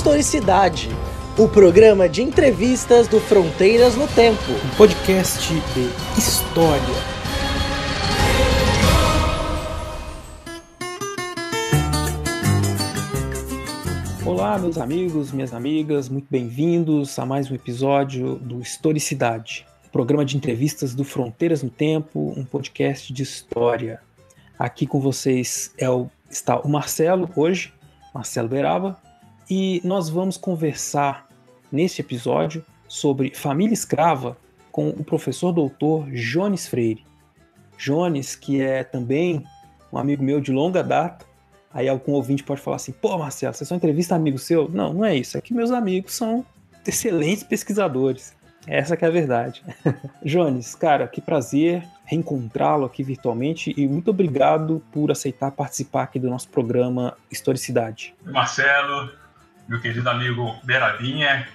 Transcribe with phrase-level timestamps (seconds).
[0.00, 0.88] Historicidade,
[1.38, 4.50] o programa de entrevistas do Fronteiras no Tempo.
[4.50, 6.82] Um podcast de história.
[14.24, 20.34] Olá, meus amigos, minhas amigas, muito bem-vindos a mais um episódio do Historicidade, programa de
[20.34, 24.00] entrevistas do Fronteiras no Tempo, um podcast de história.
[24.58, 27.74] Aqui com vocês é o, está o Marcelo hoje,
[28.14, 28.98] Marcelo Beraba,
[29.50, 31.26] e nós vamos conversar
[31.72, 34.36] neste episódio sobre família escrava
[34.70, 37.04] com o professor doutor Jones Freire.
[37.76, 39.44] Jones, que é também
[39.92, 41.26] um amigo meu de longa data.
[41.72, 44.68] Aí algum ouvinte pode falar assim: pô, Marcelo, você só entrevista amigo seu?
[44.68, 45.36] Não, não é isso.
[45.36, 46.46] É que meus amigos são
[46.86, 48.38] excelentes pesquisadores.
[48.66, 49.64] Essa que é a verdade.
[50.22, 56.28] Jones, cara, que prazer reencontrá-lo aqui virtualmente e muito obrigado por aceitar participar aqui do
[56.28, 58.14] nosso programa Historicidade.
[58.24, 59.10] Marcelo,
[59.70, 61.46] meu querido amigo Berabinha,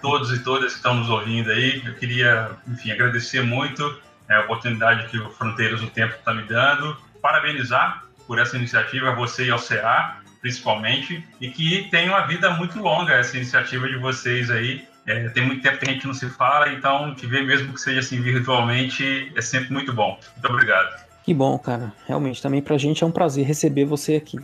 [0.00, 1.82] todos e todas que estão nos ouvindo aí.
[1.84, 6.44] Eu queria, enfim, agradecer muito é, a oportunidade que o Fronteiras do Tempo está me
[6.44, 12.48] dando, parabenizar por essa iniciativa, você e ao CA, principalmente, e que tem uma vida
[12.50, 14.86] muito longa essa iniciativa de vocês aí.
[15.04, 17.80] É, tem muito tempo que a gente não se fala, então te ver mesmo que
[17.80, 20.16] seja assim virtualmente é sempre muito bom.
[20.34, 21.04] Muito obrigado.
[21.24, 21.92] Que bom, cara.
[22.06, 24.38] Realmente, também para a gente é um prazer receber você aqui.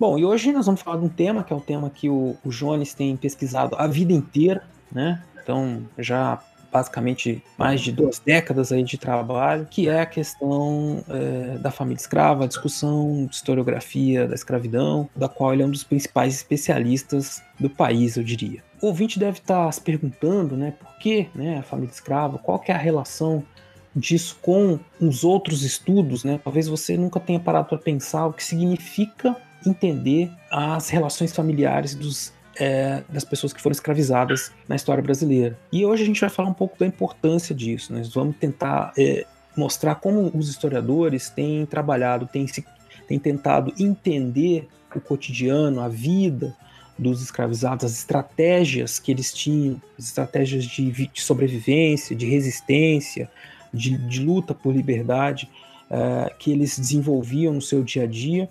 [0.00, 2.34] Bom, e hoje nós vamos falar de um tema que é um tema que o,
[2.42, 5.22] o Jones tem pesquisado a vida inteira, né?
[5.42, 11.58] Então, já basicamente mais de duas décadas aí de trabalho, que é a questão é,
[11.58, 15.84] da família escrava, a discussão de historiografia da escravidão, da qual ele é um dos
[15.84, 18.64] principais especialistas do país, eu diria.
[18.80, 22.72] O ouvinte deve estar se perguntando, né, por que né, a família escrava, qual que
[22.72, 23.44] é a relação
[23.94, 26.40] disso com os outros estudos, né?
[26.42, 32.32] Talvez você nunca tenha parado para pensar o que significa entender as relações familiares dos,
[32.58, 35.58] é, das pessoas que foram escravizadas na história brasileira.
[35.72, 37.92] E hoje a gente vai falar um pouco da importância disso.
[37.92, 39.26] Nós vamos tentar é,
[39.56, 42.64] mostrar como os historiadores têm trabalhado, têm, se,
[43.06, 46.56] têm tentado entender o cotidiano, a vida
[46.98, 53.30] dos escravizados, as estratégias que eles tinham, as estratégias de, de sobrevivência, de resistência,
[53.72, 55.48] de, de luta por liberdade
[55.90, 58.50] uh, que eles desenvolviam no seu dia a dia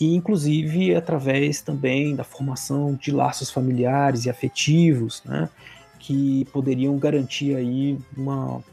[0.00, 5.48] e inclusive através também da formação de laços familiares e afetivos, né,
[5.98, 8.64] que poderiam garantir aí uma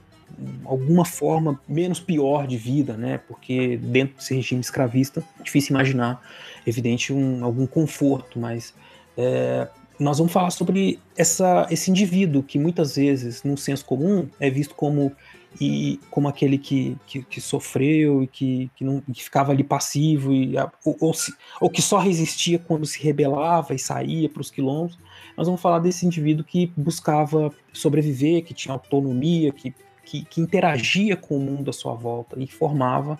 [0.65, 6.21] alguma forma menos pior de vida, né, porque dentro desse regime escravista é difícil imaginar,
[6.65, 8.73] evidente, um, algum conforto, mas
[9.17, 9.67] é,
[9.99, 14.75] nós vamos falar sobre essa, esse indivíduo que muitas vezes, no senso comum, é visto
[14.75, 15.11] como
[15.59, 20.33] e como aquele que, que, que sofreu e que, que, não, que ficava ali passivo
[20.33, 24.51] e, ou, ou, se, ou que só resistia quando se rebelava e saía para os
[24.51, 24.97] quilombos.
[25.35, 29.73] Nós vamos falar desse indivíduo que buscava sobreviver, que tinha autonomia, que,
[30.05, 33.19] que, que interagia com o mundo à sua volta e formava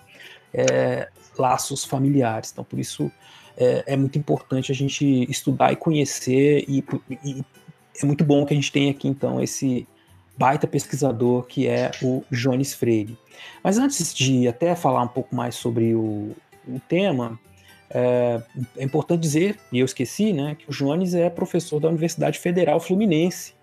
[0.54, 2.50] é, laços familiares.
[2.52, 3.10] Então, por isso
[3.56, 6.84] é, é, muito importante a gente estudar e conhecer e,
[7.24, 7.42] e
[8.00, 9.86] é muito bom que a gente tenha aqui então esse
[10.38, 13.18] baita pesquisador que é o Jones Freire.
[13.62, 16.34] Mas antes de até falar um pouco mais sobre o,
[16.66, 17.38] o tema,
[17.90, 18.40] é,
[18.76, 22.78] é, importante dizer, e eu esqueci, né, que o Jones é professor da Universidade Federal
[22.78, 23.54] Fluminense.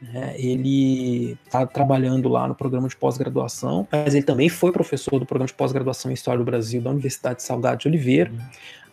[0.00, 5.26] Né, ele está trabalhando lá no programa de pós-graduação, mas ele também foi professor do
[5.26, 8.30] programa de pós-graduação em História do Brasil da Universidade Salgado de Oliveira.
[8.30, 8.38] Uhum.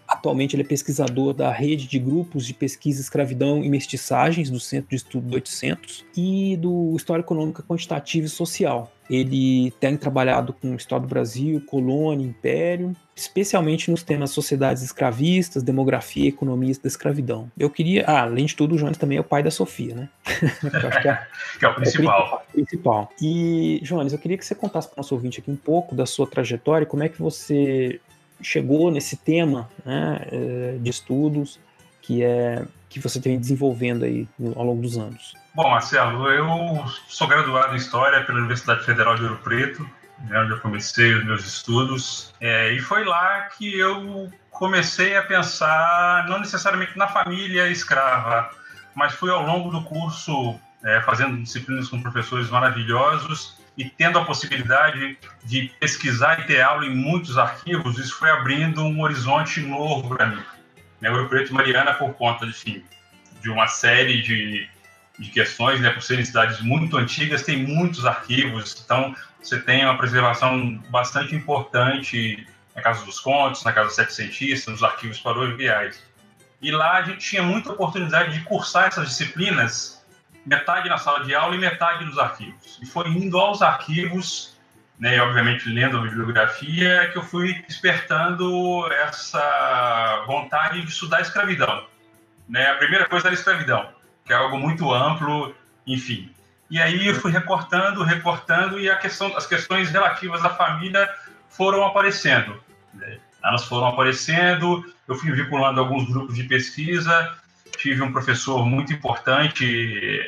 [0.07, 4.89] Atualmente ele é pesquisador da rede de grupos de pesquisa escravidão e mestiçagens do Centro
[4.89, 8.91] de Estudo do 800 e do História Econômica Quantitativa e Social.
[9.09, 16.25] Ele tem trabalhado com História do Brasil, Colônia, Império, especialmente nos temas sociedades escravistas, demografia
[16.25, 17.49] e economia da escravidão.
[17.57, 20.09] Eu queria, ah, além de tudo, o Jones também é o pai da Sofia, né?
[21.01, 21.27] que, é,
[21.59, 22.43] que é o principal.
[22.47, 23.09] É o principal.
[23.21, 26.05] E, Jones, eu queria que você contasse para o nosso ouvinte aqui um pouco da
[26.05, 27.99] sua trajetória, como é que você
[28.41, 31.59] chegou nesse tema né, eh, de estudos
[32.07, 34.25] que é que você tem desenvolvendo aí
[34.55, 35.33] ao longo dos anos?
[35.53, 39.87] Bom, Marcelo, eu sou graduado em História pela Universidade Federal de Ouro Preto,
[40.19, 45.21] né, onde eu comecei os meus estudos, é, e foi lá que eu comecei a
[45.21, 48.49] pensar, não necessariamente na família escrava,
[48.95, 54.25] mas foi ao longo do curso, é, fazendo disciplinas com professores maravilhosos, e tendo a
[54.25, 60.15] possibilidade de pesquisar e ter aula em muitos arquivos, isso foi abrindo um horizonte novo
[60.15, 60.43] para mim.
[60.99, 62.83] Né, Ouro Preto e Mariana, por conta enfim,
[63.39, 64.67] de uma série de,
[65.19, 69.97] de questões, né, por serem cidades muito antigas, tem muitos arquivos, então você tem uma
[69.97, 76.03] preservação bastante importante na Casa dos Contos, na Casa Sete Cientistas, nos arquivos paroviais.
[76.59, 79.96] E lá a gente tinha muita oportunidade de cursar essas disciplinas,
[80.47, 82.79] metade na sala de aula e metade nos arquivos.
[82.81, 84.57] E foi indo aos arquivos,
[84.97, 91.21] né, e obviamente lendo a bibliografia, que eu fui despertando essa vontade de estudar a
[91.21, 91.85] escravidão.
[92.47, 92.65] Né?
[92.71, 93.89] A primeira coisa era a escravidão,
[94.25, 95.53] que é algo muito amplo,
[95.85, 96.31] enfim.
[96.69, 101.09] E aí eu fui recortando, recortando, e a questão, as questões relativas à família
[101.49, 102.61] foram aparecendo.
[102.93, 103.19] Né?
[103.43, 107.37] Elas foram aparecendo, eu fui vinculando alguns grupos de pesquisa,
[107.77, 109.65] tive um professor muito importante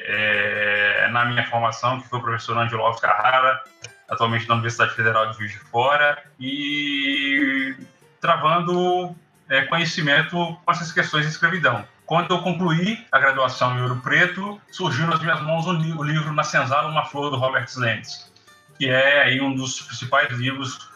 [0.06, 3.62] é, na minha formação, que foi o professor Angelo Alves Carrara,
[4.10, 7.76] atualmente na Universidade Federal de Juiz de Fora, e
[8.22, 9.16] travando
[9.50, 11.86] é, conhecimento com essas questões de escravidão.
[12.06, 16.44] Quando eu concluí a graduação em Ouro Preto, surgiu nas minhas mãos o livro Na
[16.44, 18.32] Senzala, Uma Flor, do Robert Lenz,
[18.78, 20.90] que é aí um dos principais livros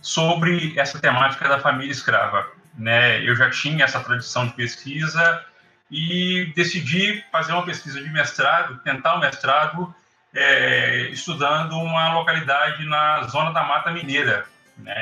[0.00, 2.46] sobre essa temática da família escrava.
[2.78, 3.22] Né?
[3.28, 5.44] Eu já tinha essa tradição de pesquisa
[5.90, 9.94] e decidi fazer uma pesquisa de mestrado, tentar o um mestrado,
[10.34, 14.44] é, estudando uma localidade na zona da Mata Mineira,
[14.76, 14.94] né?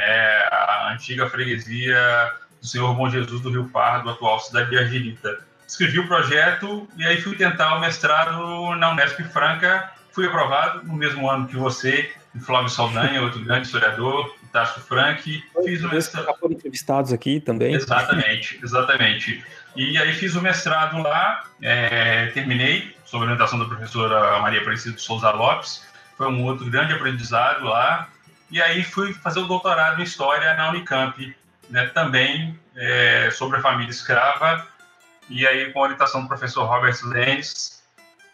[0.51, 5.39] a antiga freguesia do Senhor Bom Jesus do Rio Pardo, atual cidade de Argirita.
[5.67, 9.91] Escrevi o projeto e aí fui tentar o mestrado na Unesp Franca.
[10.13, 12.11] Fui aprovado no mesmo ano que você,
[12.41, 15.45] Flávio Saldanha, outro grande historiador, Tasso Frank.
[15.65, 16.35] Fiz o mestrado.
[16.39, 17.75] foram entrevistados aqui também.
[17.75, 19.45] Exatamente, exatamente.
[19.77, 25.31] E aí fiz o mestrado lá, é, terminei, sob orientação da professora Maria Aparecida Souza
[25.31, 25.87] Lopes.
[26.17, 28.09] Foi um outro grande aprendizado lá.
[28.51, 31.37] E aí fui fazer o doutorado em História na Unicamp,
[31.69, 34.67] né, também é, sobre a família escrava,
[35.29, 37.83] e aí com a orientação do professor Robert Lenz,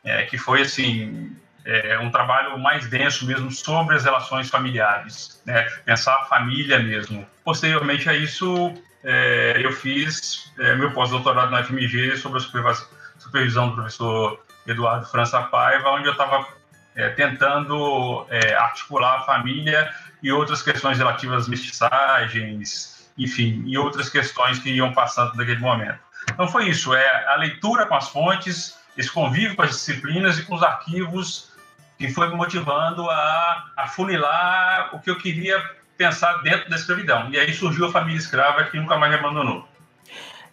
[0.04, 1.34] é, que foi assim
[1.64, 7.26] é, um trabalho mais denso mesmo sobre as relações familiares, né, pensar a família mesmo.
[7.44, 12.74] Posteriormente a isso, é, eu fiz é, meu pós-doutorado na FMG sobre a
[13.18, 16.46] supervisão do professor Eduardo França Paiva, onde eu estava
[16.94, 18.26] é, tentando
[18.58, 19.90] articular a família
[20.22, 25.98] e outras questões relativas às mestiçagens, enfim, e outras questões que iam passando naquele momento.
[26.30, 30.44] Então foi isso, é a leitura com as fontes, esse convívio com as disciplinas e
[30.44, 31.50] com os arquivos
[31.98, 35.62] que foi me motivando a, a funilar o que eu queria
[36.02, 37.30] pensar dentro da escravidão.
[37.30, 39.66] E aí surgiu a família escrava que nunca mais abandonou.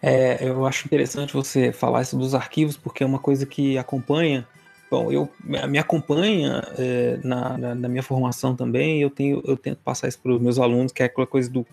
[0.02, 4.46] É, eu acho interessante você falar isso dos arquivos, porque é uma coisa que acompanha.
[4.90, 9.00] Bom, eu me acompanha é, na, na, na, minha formação também.
[9.02, 11.66] Eu tenho, eu tento passar isso para os meus alunos, que é aquela coisa do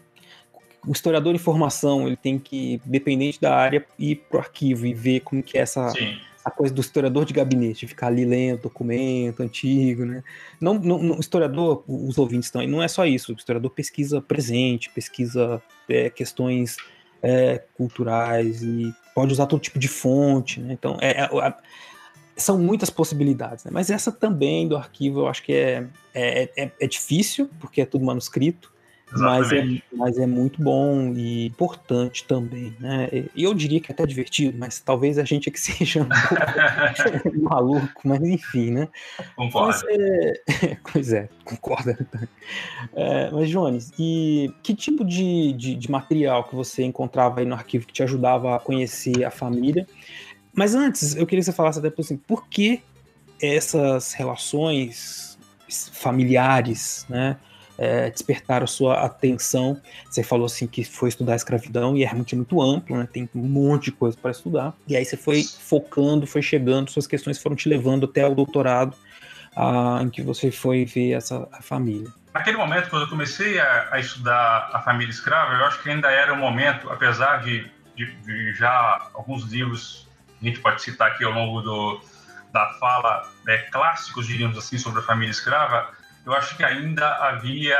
[0.86, 5.20] o historiador de formação ele tem que, dependente da área, ir pro arquivo e ver
[5.20, 5.92] como que é essa,
[6.48, 10.24] a coisa do historiador de gabinete, ficar ali lendo documento antigo, né?
[10.62, 13.34] Não, não, historiador, os ouvintes estão aí, não é só isso.
[13.34, 16.78] O historiador pesquisa presente, pesquisa é, questões
[17.22, 20.72] é, culturais e pode usar todo tipo de fonte, né?
[20.72, 21.54] Então, é, é,
[22.38, 23.72] são muitas possibilidades, né?
[23.74, 27.86] Mas essa também do arquivo eu acho que é, é, é, é difícil, porque é
[27.86, 28.72] tudo manuscrito,
[29.12, 29.64] mas é,
[29.94, 33.10] mas é muito bom e importante também, né?
[33.34, 36.10] E eu diria que é até divertido, mas talvez a gente é que seja um
[36.10, 38.90] pouco maluco, mas enfim, né?
[39.36, 39.82] Concordo.
[39.90, 40.78] É...
[40.92, 41.98] pois é, concorda.
[42.94, 47.56] É, mas, Jones, e que tipo de, de, de material que você encontrava aí no
[47.56, 49.88] arquivo que te ajudava a conhecer a família?
[50.54, 52.82] Mas antes, eu queria que você falasse até assim, por que
[53.42, 55.38] essas relações
[55.94, 57.38] familiares, né?
[57.78, 59.80] É, despertaram sua atenção.
[60.10, 63.08] Você falou assim que foi estudar a escravidão e é realmente muito amplo, né?
[63.12, 64.74] Tem um monte de coisa para estudar.
[64.88, 68.96] E aí você foi focando, foi chegando, suas questões foram te levando até o doutorado,
[69.56, 72.12] ah, em que você foi ver essa família.
[72.34, 76.12] Naquele momento, quando eu comecei a, a, estudar a família escrava, eu acho que ainda
[76.12, 80.08] era um momento, apesar de, de, de já alguns livros
[80.40, 82.00] que a gente pode citar aqui ao longo do,
[82.54, 85.90] da fala, né, clássicos, diríamos assim, sobre a família escrava,
[86.28, 87.80] eu acho que ainda havia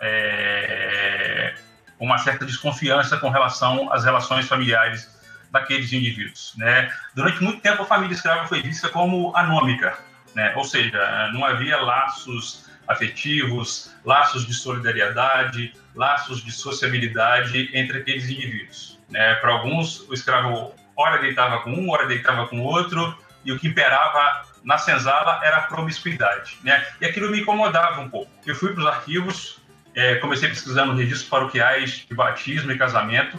[0.00, 1.54] é,
[1.98, 5.20] uma certa desconfiança com relação às relações familiares
[5.50, 6.54] daqueles indivíduos.
[6.56, 6.88] Né?
[7.12, 9.98] Durante muito tempo, a família escrava foi vista como anômica,
[10.32, 10.54] né?
[10.54, 19.00] ou seja, não havia laços afetivos, laços de solidariedade, laços de sociabilidade entre aqueles indivíduos.
[19.10, 19.34] Né?
[19.36, 23.66] Para alguns, o escravo ora deitava com um, ora deitava com outro, e o que
[23.66, 26.84] imperava na senzala era a promiscuidade, né?
[27.00, 28.30] E aquilo me incomodava um pouco.
[28.46, 29.60] Eu fui para os arquivos,
[29.94, 33.38] é, comecei pesquisando registros paroquiais de batismo e casamento,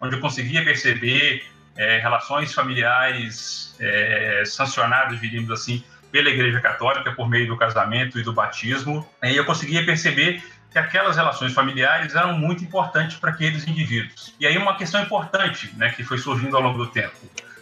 [0.00, 1.44] onde eu conseguia perceber
[1.76, 8.22] é, relações familiares é, sancionadas, diríamos assim, pela Igreja Católica por meio do casamento e
[8.22, 13.66] do batismo, e eu conseguia perceber que aquelas relações familiares eram muito importantes para aqueles
[13.66, 14.34] indivíduos.
[14.38, 17.16] E aí uma questão importante, né, que foi surgindo ao longo do tempo,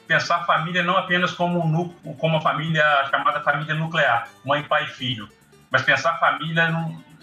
[0.09, 4.85] pensar a família não apenas como um, como uma família chamada família nuclear, mãe, pai
[4.85, 5.29] e filho,
[5.71, 6.75] mas pensar a família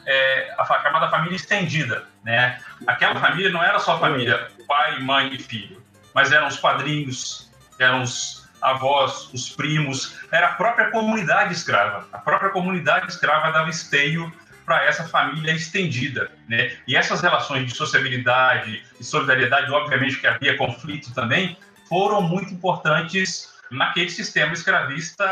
[0.06, 2.60] é, a chamada família estendida, né?
[2.86, 7.51] Aquela família não era só a família pai, mãe e filho, mas eram os padrinhos,
[7.80, 12.08] eram os avós, os primos, era a própria comunidade escrava.
[12.13, 14.32] A própria comunidade escrava dava esteio
[14.65, 16.72] para essa família estendida, né?
[16.88, 23.54] E essas relações de sociabilidade e solidariedade, obviamente que havia conflito também, foram muito importantes
[23.72, 25.25] naquele sistema escravista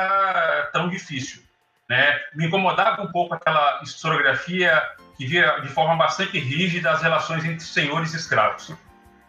[0.72, 1.42] tão difícil.
[1.90, 2.20] Né?
[2.34, 4.82] Me incomodava um pouco aquela historiografia
[5.18, 8.74] que via de forma bastante rígida as relações entre senhores e escravos.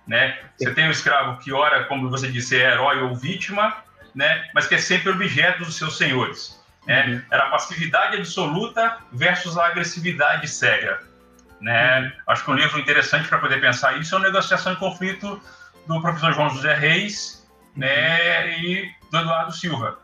[0.06, 0.38] Né?
[0.58, 3.76] Você tem o escravo que, ora, como você disse, é herói ou vítima,
[4.14, 4.48] né?
[4.54, 6.62] mas que é sempre objeto dos seus senhores.
[6.86, 7.06] Né?
[7.06, 7.22] Uhum.
[7.30, 11.00] Era a passividade absoluta versus a agressividade cega.
[11.60, 12.00] Né?
[12.00, 12.12] Uhum.
[12.28, 15.40] Acho que um livro interessante para poder pensar isso é o Negociação e Conflito
[15.86, 18.44] do professor João José Reis né?
[18.44, 18.64] Uhum.
[18.64, 19.98] e do Eduardo Silva,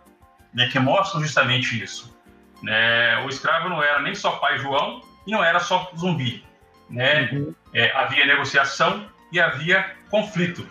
[0.53, 0.69] né?
[0.69, 2.17] que mostram justamente isso.
[2.63, 3.19] Né?
[3.25, 6.45] O escravo não era nem só pai João e não era só zumbi.
[6.89, 7.31] Né?
[7.33, 7.55] Uhum.
[7.73, 10.67] É, havia negociação e havia conflito.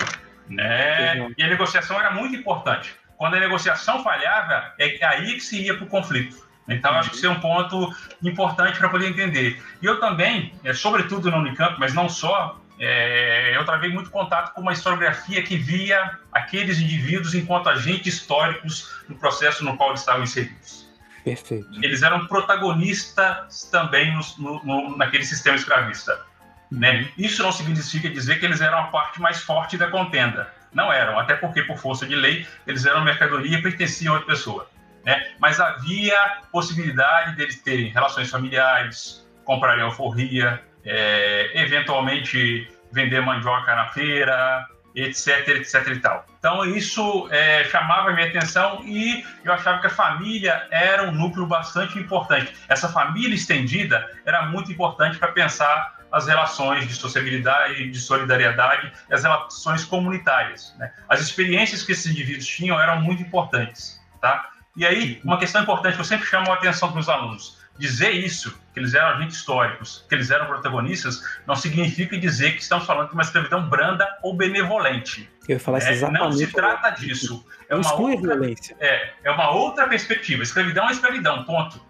[0.48, 1.22] Né?
[1.22, 1.34] Uhum.
[1.38, 2.96] E a negociação era muito importante.
[3.18, 6.48] Quando a negociação falhava, é aí que se ia para o conflito.
[6.70, 9.62] Então, acho que isso é um ponto importante para poder entender.
[9.82, 14.54] E eu também, é, sobretudo no Unicamp, mas não só, é, eu travei muito contato
[14.54, 20.00] com uma historiografia que via aqueles indivíduos enquanto agentes históricos no processo no qual eles
[20.00, 20.88] estavam inseridos.
[21.24, 21.68] Perfeito.
[21.84, 26.26] Eles eram protagonistas também no, no, naquele sistema escravista.
[26.72, 27.10] Né?
[27.18, 30.54] Isso não significa dizer que eles eram a parte mais forte da contenda.
[30.72, 34.34] Não eram, até porque, por força de lei, eles eram mercadoria e pertenciam a outra
[34.34, 34.70] pessoa.
[35.04, 35.32] Né?
[35.40, 44.68] Mas havia possibilidade deles terem relações familiares, comprarem alforria, é, eventualmente vender mandioca na feira,
[44.96, 46.26] etc, etc e tal.
[46.40, 51.12] Então isso é, chamava a minha atenção e eu achava que a família era um
[51.12, 52.54] núcleo bastante importante.
[52.68, 59.24] Essa família estendida era muito importante para pensar as relações de sociabilidade, de solidariedade as
[59.24, 60.76] relações comunitárias.
[60.78, 60.92] Né?
[61.08, 64.00] As experiências que esses indivíduos tinham eram muito importantes.
[64.20, 64.50] Tá?
[64.76, 68.12] E aí, uma questão importante que eu sempre chamo a atenção para os alunos: dizer
[68.12, 72.86] isso, que eles eram agentes históricos, que eles eram protagonistas, não significa dizer que estamos
[72.86, 75.30] falando de uma escravidão branda ou benevolente.
[75.48, 76.22] Eu ia falar é, exatamente.
[76.22, 77.46] Não se trata disso.
[77.70, 78.76] É uma, outra, violência.
[78.80, 80.44] É, é uma outra perspectiva.
[80.44, 81.82] Escravidão é escravidão, ponto.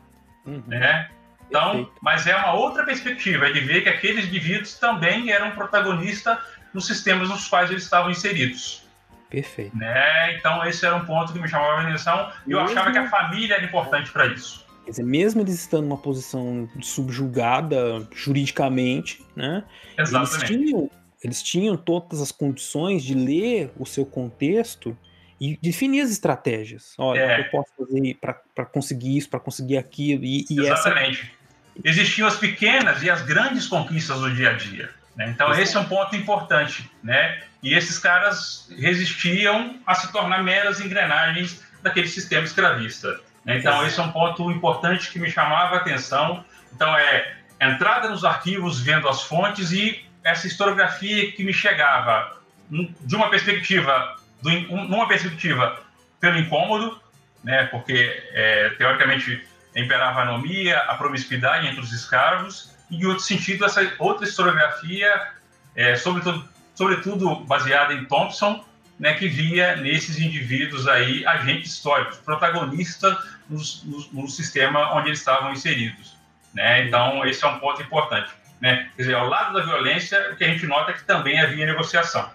[0.46, 0.64] Uhum.
[0.68, 1.10] Né?
[1.50, 1.94] Então, Perfeito.
[2.02, 6.38] mas é uma outra perspectiva, é de ver que aqueles indivíduos também eram protagonistas
[6.72, 8.88] nos sistemas nos quais eles estavam inseridos.
[9.28, 9.76] Perfeito.
[9.76, 10.36] Né?
[10.36, 13.10] Então, esse era um ponto que me chamava a atenção e eu achava que a
[13.10, 14.69] família era importante para isso.
[14.90, 19.64] Quer dizer, mesmo eles estando numa posição subjugada juridicamente, né?
[19.96, 20.52] Exatamente.
[20.52, 20.92] Eles tinham,
[21.24, 24.98] eles tinham todas as condições de ler o seu contexto
[25.40, 26.96] e definir as estratégias.
[26.98, 27.42] Olha, é.
[27.42, 30.24] eu posso fazer para conseguir isso, para conseguir aquilo.
[30.24, 31.22] E, e Exatamente.
[31.22, 31.88] Essa...
[31.88, 34.90] Existiam as pequenas e as grandes conquistas do dia a dia.
[35.16, 35.30] Né?
[35.30, 36.90] Então, esse é um ponto importante.
[37.04, 37.44] Né?
[37.62, 43.29] E esses caras resistiam a se tornar meras engrenagens daquele sistema escravista.
[43.46, 46.44] Então, esse é um ponto importante que me chamava a atenção.
[46.74, 52.38] Então, é entrada nos arquivos, vendo as fontes e essa historiografia que me chegava
[52.70, 55.80] de uma perspectiva do, numa perspectiva
[56.20, 57.00] pelo incômodo,
[57.44, 59.44] né, porque é, teoricamente
[59.76, 65.30] imperava a anomia, a promiscuidade entre os escravos, e em outro sentido essa outra historiografia,
[65.76, 68.64] é, sobretudo, sobretudo baseada em Thompson,
[69.00, 73.18] né, que via nesses indivíduos aí agentes históricos, protagonistas
[73.50, 76.18] no, no, no sistema onde eles estavam inseridos.
[76.54, 76.86] Né?
[76.86, 78.30] Então, esse é um ponto importante.
[78.60, 78.90] Né?
[78.96, 81.66] Quer dizer, ao lado da violência, o que a gente nota é que também havia
[81.66, 82.30] negociação.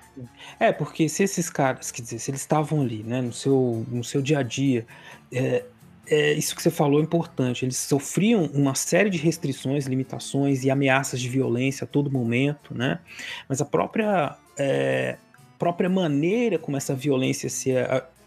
[0.58, 4.02] É, porque se esses caras, quer dizer, se eles estavam ali, né, no seu, no
[4.02, 4.86] seu dia a dia,
[5.32, 5.64] é,
[6.06, 7.64] é, isso que você falou é importante.
[7.64, 13.00] Eles sofriam uma série de restrições, limitações e ameaças de violência a todo momento, né?
[13.48, 15.16] Mas a própria, é,
[15.58, 17.72] própria maneira como essa violência se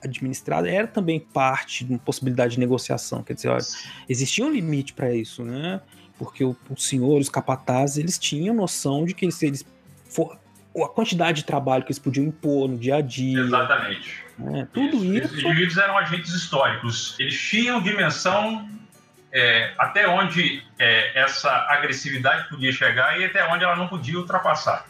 [0.03, 3.23] administrada era também parte de uma possibilidade de negociação.
[3.23, 3.65] Quer dizer, olha,
[4.07, 5.81] existia um limite para isso, né?
[6.17, 9.65] Porque o, o senhor, os capatazes, eles tinham noção de que se eles
[10.05, 10.37] for,
[10.83, 13.39] a quantidade de trabalho que eles podiam impor no dia a dia.
[13.39, 14.23] Exatamente.
[14.37, 14.67] Né?
[14.71, 15.27] Tudo isso.
[15.27, 15.35] isso.
[15.35, 17.15] Os indivíduos eram agentes históricos.
[17.19, 18.67] Eles tinham dimensão
[19.31, 24.87] é, até onde é, essa agressividade podia chegar e até onde ela não podia ultrapassar.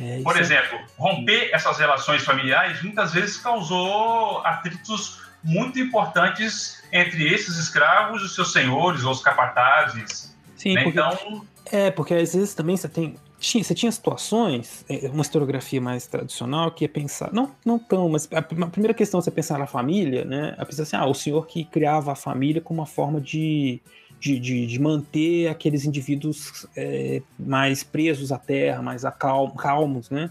[0.00, 7.56] É, Por exemplo, romper essas relações familiares muitas vezes causou atritos muito importantes entre esses
[7.56, 10.34] escravos e os seus senhores ou os capatazes.
[10.56, 10.82] Sim, né?
[10.82, 11.46] porque, então.
[11.70, 13.16] É, porque às vezes também você tem.
[13.38, 17.32] Tinha, você tinha situações, é, uma historiografia mais tradicional, que é pensar.
[17.32, 20.56] Não, não tão, mas a, primeira questão é você pensar na família, né?
[20.58, 23.80] A pensar assim, ah, o senhor que criava a família como uma forma de.
[24.20, 30.30] De, de, de manter aqueles indivíduos é, mais presos à terra, mais acalm, calmos, né?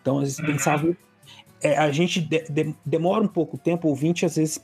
[0.00, 0.46] Então, às vezes, uhum.
[0.46, 0.96] pensava.
[1.62, 4.60] É, a gente de, de, demora um pouco tempo, o ouvinte às vezes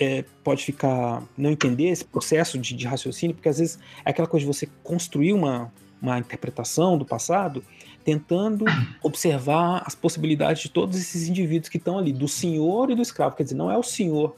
[0.00, 4.26] é, pode ficar não entender esse processo de, de, raciocínio, porque às vezes é aquela
[4.26, 7.62] coisa de você construir uma, uma interpretação do passado,
[8.04, 8.64] tentando
[9.02, 13.36] observar as possibilidades de todos esses indivíduos que estão ali, do senhor e do escravo.
[13.36, 14.34] Quer dizer, não é o senhor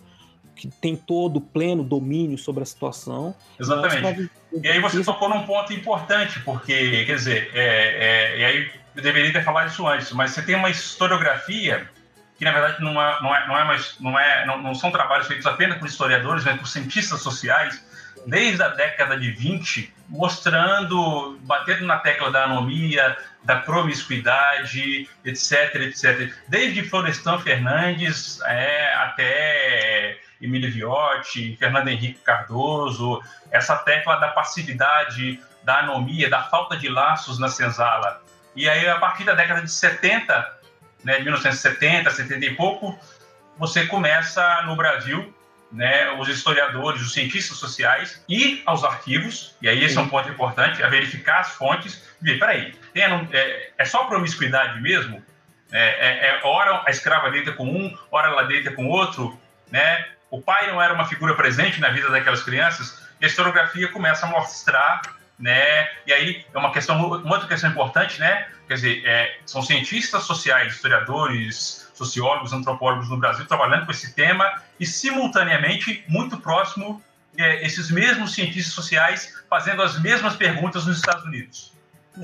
[0.54, 3.34] que tem todo o pleno domínio sobre a situação.
[3.58, 4.30] Exatamente.
[4.62, 9.02] E aí você tocou num ponto importante, porque, quer dizer, é, é, e aí eu
[9.02, 11.88] deveria ter falado isso antes, mas você tem uma historiografia
[12.42, 14.90] que na verdade não é, não é, não é mais, não, é, não, não são
[14.90, 17.84] trabalhos feitos apenas por historiadores, mas por cientistas sociais,
[18.26, 26.32] desde a década de 20, mostrando, batendo na tecla da anomia, da promiscuidade, etc, etc.
[26.48, 35.78] Desde Florestan Fernandes é, até Emílio Viotti, Fernando Henrique Cardoso, essa tecla da passividade, da
[35.78, 38.22] anomia, da falta de laços na senzala.
[38.54, 40.58] E aí, a partir da década de 70,
[41.04, 42.98] né, 1970, 70 e pouco,
[43.58, 45.34] você começa no Brasil,
[45.70, 50.00] né, os historiadores, os cientistas sociais, ir aos arquivos, e aí esse Sim.
[50.00, 54.04] é um ponto importante, a verificar as fontes, e ver, peraí, tem, é, é só
[54.04, 55.22] promiscuidade mesmo?
[55.72, 60.06] É, é, é, ora a escrava deita com um, ora ela deita com outro, né?
[60.32, 64.26] O pai não era uma figura presente na vida daquelas crianças, e a historiografia começa
[64.26, 65.00] a mostrar
[65.42, 65.88] né?
[66.06, 68.46] E aí é uma questão, uma outra questão importante, né?
[68.68, 74.62] Quer dizer, é, são cientistas sociais, historiadores, sociólogos, antropólogos no Brasil trabalhando com esse tema
[74.78, 77.02] e simultaneamente muito próximo
[77.36, 81.72] é, esses mesmos cientistas sociais fazendo as mesmas perguntas nos Estados Unidos.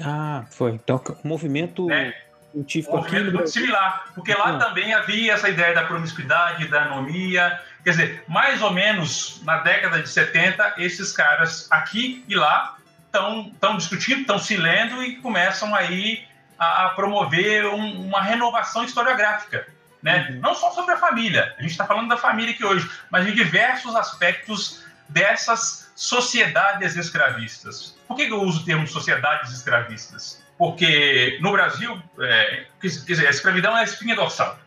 [0.05, 0.73] Ah, foi.
[0.73, 2.15] Então, o movimento né?
[2.55, 4.59] Um movimento muito similar, porque lá ah.
[4.59, 7.61] também havia essa ideia da promiscuidade, da anomia.
[7.85, 13.77] Quer dizer, mais ou menos na década de 70, esses caras aqui e lá estão
[13.77, 16.27] discutindo, estão se lendo e começam aí
[16.59, 19.67] a, a promover um, uma renovação historiográfica.
[20.03, 20.29] Né?
[20.31, 20.41] Uhum.
[20.41, 23.35] Não só sobre a família, a gente está falando da família aqui hoje, mas em
[23.35, 27.97] diversos aspectos dessas sociedades escravistas.
[28.07, 30.43] Por que eu uso o termo sociedades escravistas?
[30.59, 34.59] Porque no Brasil, é, quer dizer, a escravidão é a espinha dorsal.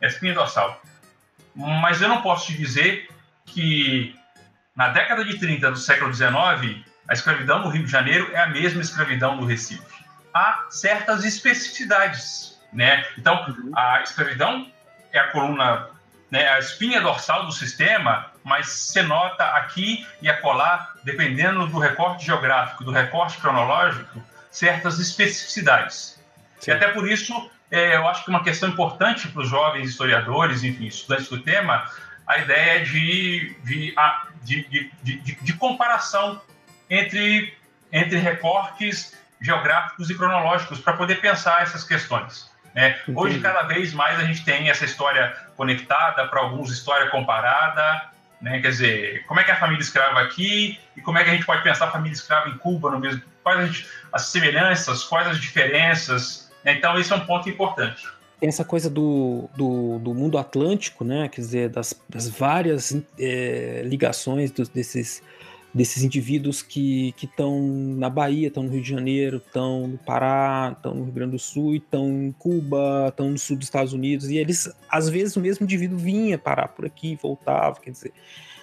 [0.00, 0.80] É a espinha dorsal.
[1.54, 3.08] Mas eu não posso te dizer
[3.46, 4.14] que
[4.76, 8.46] na década de 30 do século XIX, a escravidão no Rio de Janeiro é a
[8.46, 10.04] mesma escravidão no Recife.
[10.32, 13.04] Há certas especificidades, né?
[13.18, 13.72] Então, uhum.
[13.74, 14.70] a escravidão
[15.12, 15.88] é a coluna,
[16.30, 22.24] né, a espinha dorsal do sistema, mas se nota aqui e acolá, dependendo do recorte
[22.24, 26.20] geográfico, do recorte cronológico, certas especificidades.
[26.58, 26.70] Sim.
[26.70, 30.64] E até por isso, é, eu acho que uma questão importante para os jovens historiadores,
[30.64, 31.88] enfim, estudantes do tema,
[32.26, 33.94] a ideia de, de,
[34.42, 36.40] de, de, de comparação
[36.88, 37.56] entre,
[37.92, 42.50] entre recortes geográficos e cronológicos para poder pensar essas questões.
[42.74, 42.98] Né?
[43.14, 48.10] Hoje, cada vez mais, a gente tem essa história conectada, para alguns, história comparada.
[48.40, 48.60] Né?
[48.60, 51.32] Quer dizer, como é que é a família escrava aqui e como é que a
[51.32, 53.22] gente pode pensar a família escrava em Cuba no mesmo.
[53.42, 56.50] Quais as semelhanças, quais as diferenças.
[56.64, 56.74] Né?
[56.74, 58.06] Então, esse é um ponto importante.
[58.38, 61.28] Tem essa coisa do, do, do mundo atlântico, né?
[61.28, 65.22] quer dizer, das, das várias é, ligações dos, desses
[65.72, 67.60] desses indivíduos que estão
[67.96, 71.38] na Bahia, estão no Rio de Janeiro, estão no Pará, estão no Rio Grande do
[71.38, 75.40] Sul, estão em Cuba, estão no sul dos Estados Unidos, e eles, às vezes, o
[75.40, 78.12] mesmo indivíduo vinha parar por aqui, voltava, quer dizer,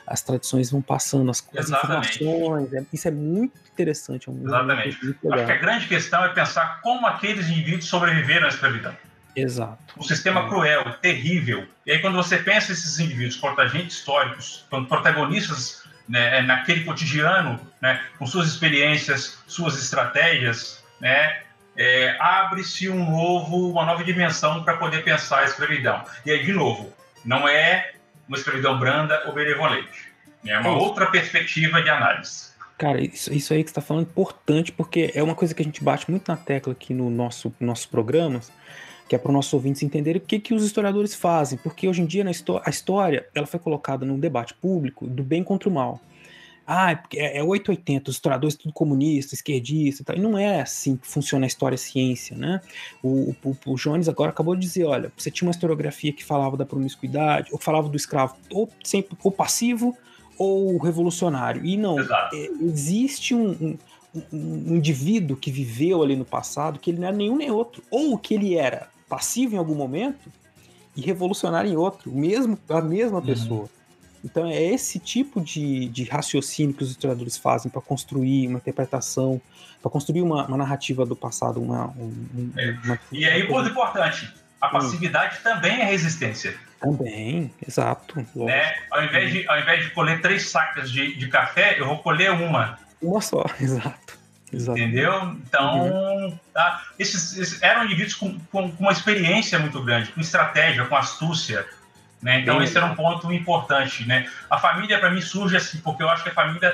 [0.05, 4.29] as tradições vão passando, as, as informações, é, isso é muito interessante.
[4.29, 5.03] É um Exatamente.
[5.03, 8.95] Muito Acho que a grande questão é pensar como aqueles indivíduos sobreviveram à escravidão.
[9.35, 9.77] Exato.
[9.97, 10.47] Um sistema é.
[10.47, 11.67] cruel, terrível.
[11.85, 18.25] E aí, quando você pensa esses indivíduos agentes históricos, protagonistas né, naquele cotidiano, né, com
[18.25, 21.41] suas experiências, suas estratégias, né,
[21.75, 26.03] é, abre-se um novo, uma nova dimensão para poder pensar a escravidão.
[26.25, 26.91] E aí, de novo,
[27.23, 27.91] não é
[28.27, 30.11] uma escravidão branda ou benevolente.
[30.45, 32.47] É uma é outra perspectiva de análise.
[32.77, 35.61] Cara, isso, isso aí que você está falando é importante, porque é uma coisa que
[35.61, 38.51] a gente bate muito na tecla aqui no nosso nossos programas,
[39.07, 42.01] que é para os nossos ouvintes entenderem o que, que os historiadores fazem, porque hoje
[42.01, 42.31] em dia na
[42.63, 46.01] a história ela foi colocada num debate público do bem contra o mal.
[46.65, 50.15] ah, é, é 880, os historiadores tudo comunista, esquerdista e tal.
[50.17, 52.59] E não é assim que funciona a história e a ciência, né?
[53.01, 56.57] O, o, o, Jones agora acabou de dizer, olha, você tinha uma historiografia que falava
[56.57, 59.95] da promiscuidade, ou falava do escravo ou sempre ou passivo
[60.37, 61.65] ou revolucionário.
[61.65, 62.05] E não, é,
[62.61, 63.77] existe um, um,
[64.31, 67.81] um, indivíduo que viveu ali no passado que ele não era nenhum nem outro.
[67.89, 70.31] Ou que ele era passivo em algum momento
[70.95, 73.25] e revolucionário em outro, mesmo a mesma uhum.
[73.25, 73.69] pessoa.
[74.23, 79.39] Então é esse tipo de, de raciocínio que os historiadores fazem para construir uma interpretação,
[79.81, 81.61] para construir uma, uma, narrativa do passado.
[81.61, 82.75] Uma, um, é.
[82.83, 85.43] uma, e aí, ponto importante, a passividade hum.
[85.43, 86.55] também é resistência.
[86.79, 88.17] Também, exato.
[88.35, 88.75] Né?
[88.91, 92.31] Ao, invés de, ao invés de colher três sacas de, de café, eu vou colher
[92.31, 92.77] uma.
[93.01, 94.16] Uma só, exato.
[94.51, 94.77] Exato.
[94.77, 95.36] Entendeu?
[95.45, 96.39] Então, uhum.
[96.53, 100.95] tá, esses, esses, eram indivíduos com, com, com, uma experiência muito grande, com estratégia, com
[100.95, 101.65] astúcia.
[102.21, 102.39] Né?
[102.39, 104.07] Então, esse era um ponto importante.
[104.07, 104.29] Né?
[104.49, 106.73] A família, para mim, surge assim, porque eu acho que a família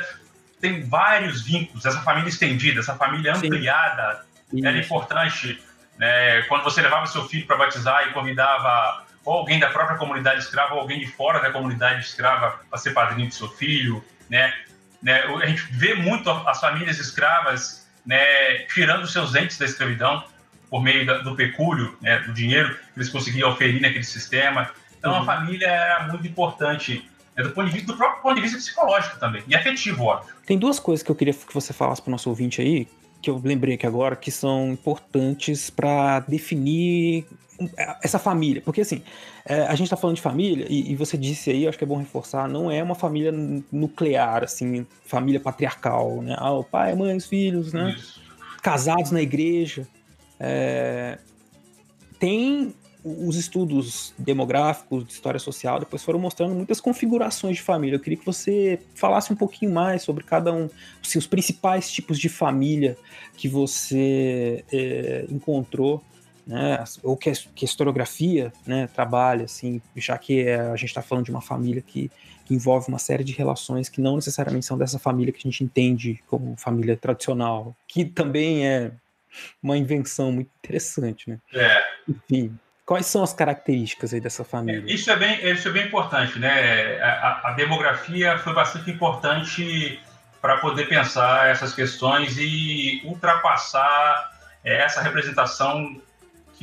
[0.62, 1.86] tem vários vínculos.
[1.86, 4.66] Essa família estendida, essa família ampliada, Sim.
[4.66, 5.62] era importante.
[5.98, 6.44] Né?
[6.44, 10.74] Quando você levava seu filho para batizar e convidava ou alguém da própria comunidade escrava
[10.74, 14.54] ou alguém de fora da comunidade escrava para ser padrinho do seu filho, né?
[15.04, 15.22] Né?
[15.24, 20.24] A gente vê muito as famílias escravas né, tirando seus entes da escravidão
[20.70, 24.72] por meio do pecúlio, né, do dinheiro que eles conseguiam oferir naquele sistema.
[24.98, 25.22] Então, uhum.
[25.22, 28.58] a família era muito importante né, do, ponto de vista, do próprio ponto de vista
[28.58, 30.34] psicológico também, e afetivo, óbvio.
[30.46, 32.88] Tem duas coisas que eu queria que você falasse para o nosso ouvinte aí,
[33.22, 37.26] que eu lembrei aqui agora, que são importantes para definir
[38.02, 38.62] essa família.
[38.62, 39.02] Porque, assim,
[39.46, 41.88] é, a gente está falando de família, e, e, você disse aí, acho que é
[41.88, 43.32] bom reforçar, não é uma família
[43.72, 46.36] nuclear, assim, família patriarcal, né?
[46.38, 47.96] Ah, o pai, a mãe, os filhos, né?
[47.98, 48.22] Isso.
[48.62, 49.88] Casados na igreja.
[50.40, 51.18] É,
[52.20, 57.98] tem os estudos demográficos, de história social, depois foram mostrando muitas configurações de família.
[57.98, 60.70] Eu queria que você falasse um pouquinho mais sobre cada um,
[61.04, 62.98] assim, os principais tipos de família
[63.36, 66.02] que você é, encontrou,
[66.46, 70.90] né, ou que a, que a historiografia né, trabalha, assim, já que é, a gente
[70.90, 72.12] está falando de uma família que,
[72.46, 75.64] que, envolve uma série de relações que não necessariamente são dessa família que a gente
[75.64, 78.92] entende como família tradicional, que também é
[79.62, 81.40] uma invenção muito interessante, né?
[81.54, 81.84] É.
[82.08, 84.84] Enfim, Quais são as características aí dessa família?
[84.94, 87.00] Isso é bem, isso é bem importante, né?
[87.02, 90.02] A, a demografia foi bastante importante
[90.42, 94.34] para poder pensar essas questões e ultrapassar
[94.66, 96.02] é, essa representação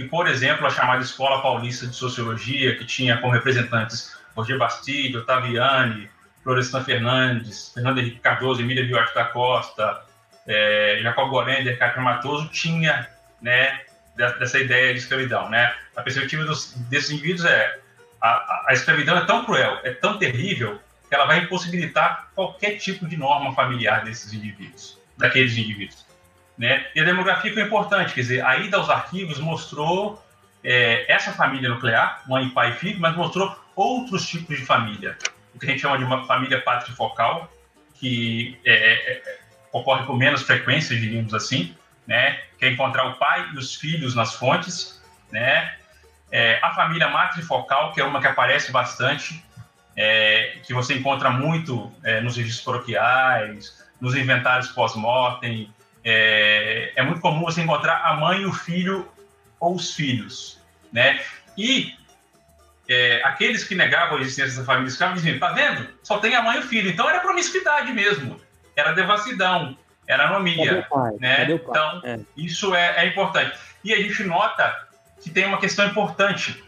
[0.00, 5.18] que, por exemplo, a chamada Escola Paulista de Sociologia, que tinha como representantes Roger Bastide,
[5.18, 6.08] Otaviani,
[6.42, 10.02] Florestan Fernandes, Fernando Henrique Cardoso, Emília Duarte da Costa,
[10.46, 13.08] é, Jacob Gorender, Cátia Matoso, tinha
[13.42, 13.80] né,
[14.16, 15.74] dessa ideia de escravidão, né?
[15.94, 17.78] A perspectiva dos, desses indivíduos é
[18.22, 23.06] a, a, escravidão é tão cruel, é tão terrível que ela vai impossibilitar qualquer tipo
[23.06, 26.06] de norma familiar desses indivíduos, daqueles indivíduos,
[26.60, 26.86] né?
[26.94, 30.22] E a demografia foi importante, quer dizer, a ida aos arquivos mostrou
[30.62, 35.16] é, essa família nuclear, mãe, pai e filho, mas mostrou outros tipos de família,
[35.54, 37.50] o que a gente chama de uma família patrifocal,
[37.94, 39.38] que é, é, é
[39.72, 41.74] ocorre com menos frequência, diríamos assim,
[42.06, 42.38] né?
[42.58, 45.76] Que é encontrar o pai e os filhos nas fontes, né?
[46.30, 49.42] É, a família matrifocal, que é uma que aparece bastante,
[49.96, 55.72] é, que você encontra muito é, nos registros paroquiais, nos inventários pós-mortem.
[56.04, 59.08] É, é, muito comum você encontrar a mãe, o filho
[59.58, 60.58] ou os filhos,
[60.92, 61.20] né?
[61.56, 61.94] E
[62.88, 65.88] é, aqueles que negavam a existência dessa família escrava diziam, tá vendo?
[66.02, 66.90] Só tem a mãe e o filho.
[66.90, 68.40] Então era promiscuidade mesmo,
[68.74, 69.76] era devassidão
[70.10, 70.86] era anomia.
[71.20, 71.46] Né?
[71.52, 72.18] Então, é.
[72.36, 73.56] isso é, é, importante.
[73.84, 74.88] E a gente nota
[75.22, 76.62] que tem uma questão importante,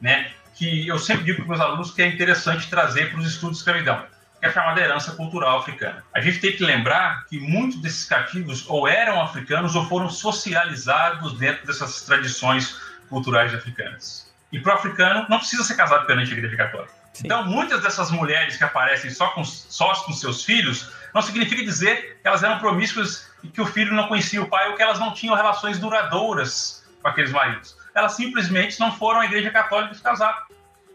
[0.00, 0.32] né?
[0.54, 3.58] que eu sempre digo para os meus alunos que é interessante trazer para os estudos
[3.58, 4.04] de escravidão,
[4.38, 6.04] que é a chamada herança cultural africana.
[6.14, 11.36] A gente tem que lembrar que muitos desses cativos ou eram africanos ou foram socializados
[11.38, 14.32] dentro dessas tradições culturais africanas.
[14.52, 16.92] E para o africano, não precisa ser casado perante a igreja católica.
[17.12, 17.22] Sim.
[17.24, 22.18] Então, muitas dessas mulheres que aparecem só com, só com seus filhos não significa dizer
[22.22, 24.98] que elas eram promíscuas e que o filho não conhecia o pai ou que elas
[24.98, 27.76] não tinham relações duradouras com aqueles maridos.
[27.94, 30.46] Elas simplesmente não foram à Igreja Católica se casar.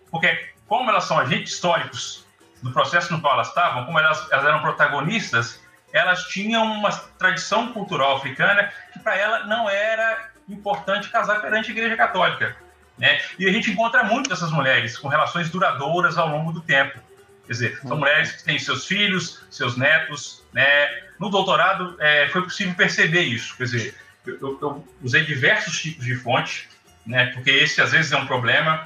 [0.10, 2.23] Porque, como elas são agentes históricos
[2.64, 7.72] do processo no qual elas estavam, como elas, elas eram protagonistas, elas tinham uma tradição
[7.74, 12.56] cultural africana que para ela não era importante casar perante a Igreja Católica.
[12.98, 13.22] Né?
[13.38, 16.98] E a gente encontra muito dessas mulheres com relações duradouras ao longo do tempo.
[17.46, 20.88] Quer dizer, são mulheres que têm seus filhos, seus netos, né?
[21.20, 23.58] No doutorado é, foi possível perceber isso.
[23.58, 23.96] Quer dizer,
[24.26, 26.70] eu, eu, eu, usei diversos tipos de fonte,
[27.06, 27.26] né?
[27.28, 28.86] Porque esse às vezes é um problema,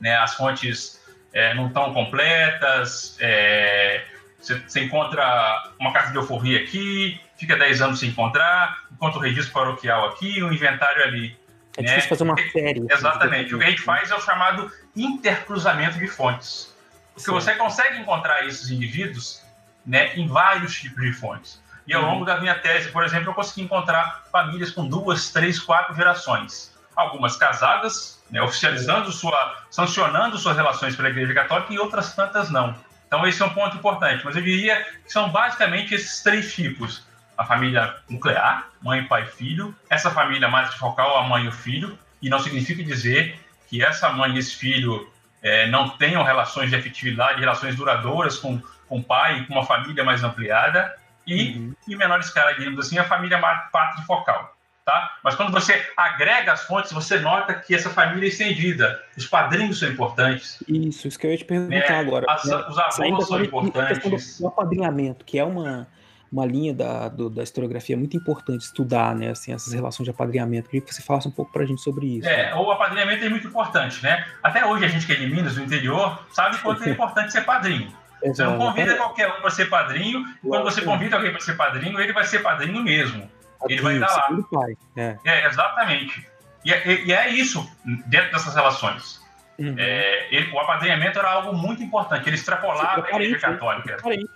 [0.00, 0.16] né?
[0.16, 0.97] As fontes
[1.38, 4.04] é, não estão completas, é,
[4.40, 9.22] Você, você encontra uma carta de alforria aqui, fica 10 anos sem encontrar, encontra o
[9.22, 11.38] registro paroquial aqui, o inventário ali.
[11.76, 11.88] É né?
[11.88, 12.80] difícil fazer uma série.
[12.80, 13.54] Assim, Exatamente.
[13.54, 16.74] O que a gente faz é o chamado intercruzamento de fontes.
[17.14, 17.32] Porque Sim.
[17.32, 19.40] você consegue encontrar esses indivíduos
[19.86, 21.62] né, em vários tipos de fontes.
[21.86, 22.10] E ao uhum.
[22.10, 26.76] longo da minha tese, por exemplo, eu consegui encontrar famílias com duas, três, quatro gerações.
[26.96, 32.74] Algumas casadas, né, oficializando sua, sancionando suas relações pela Igreja Católica e outras tantas não.
[33.06, 34.24] Então esse é um ponto importante.
[34.24, 39.74] Mas eu diria que são basicamente esses três tipos: a família nuclear, mãe, pai, filho.
[39.88, 41.98] Essa família matrifocal, a mãe e o filho.
[42.20, 43.38] E não significa dizer
[43.68, 45.10] que essa mãe e esse filho
[45.42, 50.04] é, não tenham relações de afetividade, relações duradouras com, com o pai, com uma família
[50.04, 51.74] mais ampliada e, uhum.
[51.88, 53.38] em menor escala, digamos assim, a família
[53.70, 54.57] patrifocal.
[54.88, 55.18] Tá?
[55.22, 58.98] Mas quando você agrega as fontes, você nota que essa família é estendida.
[59.14, 60.64] Os padrinhos são importantes.
[60.66, 62.24] Isso, isso que eu ia te perguntar é, agora.
[62.26, 62.56] As, né?
[62.56, 64.40] Os avós são importantes.
[64.40, 65.86] O apadrinhamento, que é uma,
[66.32, 69.32] uma linha da, do, da historiografia muito importante estudar, né?
[69.32, 70.70] Assim, essas relações de apadrinhamento.
[70.70, 72.26] Queria que você falasse um pouco para a gente sobre isso.
[72.26, 74.24] É, o apadrinhamento é muito importante, né?
[74.42, 77.42] Até hoje a gente que é de Minas, do interior, sabe quanto é importante ser
[77.42, 77.92] padrinho.
[78.24, 82.00] Você não convida qualquer um para ser padrinho, quando você convida alguém para ser padrinho,
[82.00, 83.30] ele vai ser padrinho mesmo.
[83.68, 84.38] Ele vai estar lá.
[84.50, 84.76] Pai.
[84.96, 85.16] É.
[85.24, 86.26] é exatamente.
[86.64, 87.68] E é, e é, isso
[88.06, 89.20] dentro dessas relações.
[89.58, 89.74] Uhum.
[89.76, 92.28] É, ele, o apadrinhamento era algo muito importante.
[92.28, 93.38] Ele extrapolava a Igreja?
[93.38, 93.96] Católica.
[94.02, 94.30] Parente.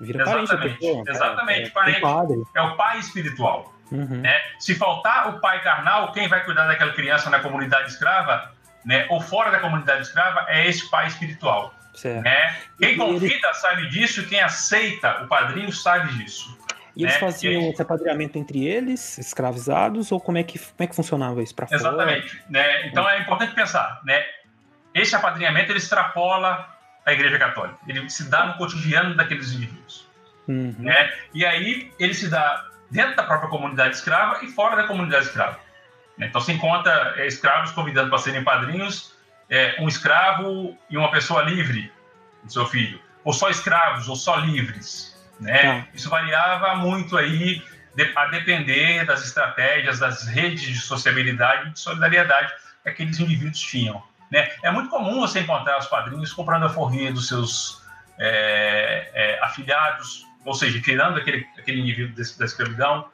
[0.00, 1.68] Vira exatamente, parente, exatamente.
[1.68, 2.42] É, parente.
[2.54, 3.74] É o pai espiritual.
[3.90, 4.20] Uhum.
[4.20, 4.40] Né?
[4.60, 8.52] Se faltar o pai carnal, quem vai cuidar daquela criança na comunidade escrava,
[8.84, 11.74] né, ou fora da comunidade escrava, é esse pai espiritual.
[12.04, 12.56] Né?
[12.78, 16.56] Quem convida sabe disso, quem aceita o padrinho sabe disso.
[16.98, 17.20] E eles né?
[17.20, 21.54] faziam esse apadrinhamento entre eles, escravizados, ou como é que, como é que funcionava isso
[21.54, 21.80] para fora?
[21.80, 22.42] Exatamente.
[22.50, 22.88] Né?
[22.88, 24.24] Então é importante pensar, né?
[24.92, 26.68] Esse apadrinhamento ele extrapola
[27.06, 27.78] a Igreja Católica.
[27.86, 30.08] Ele se dá no cotidiano daqueles indivíduos.
[30.48, 30.74] Uhum.
[30.76, 31.12] Né?
[31.32, 35.60] E aí ele se dá dentro da própria comunidade escrava e fora da comunidade escrava.
[36.18, 39.14] Então se encontra é, escravos convidando para serem padrinhos
[39.48, 41.92] é, um escravo e uma pessoa livre,
[42.42, 45.82] do seu filho, ou só escravos, ou só livres, né?
[45.82, 45.88] Tá.
[45.94, 47.62] Isso variava muito aí,
[48.14, 54.02] a depender das estratégias, das redes de sociabilidade e de solidariedade que aqueles indivíduos tinham.
[54.30, 54.50] Né?
[54.62, 57.82] É muito comum você encontrar os padrinhos comprando a forrinha dos seus
[58.18, 63.10] é, é, afiliados, ou seja, tirando aquele, aquele indivíduo da escravidão,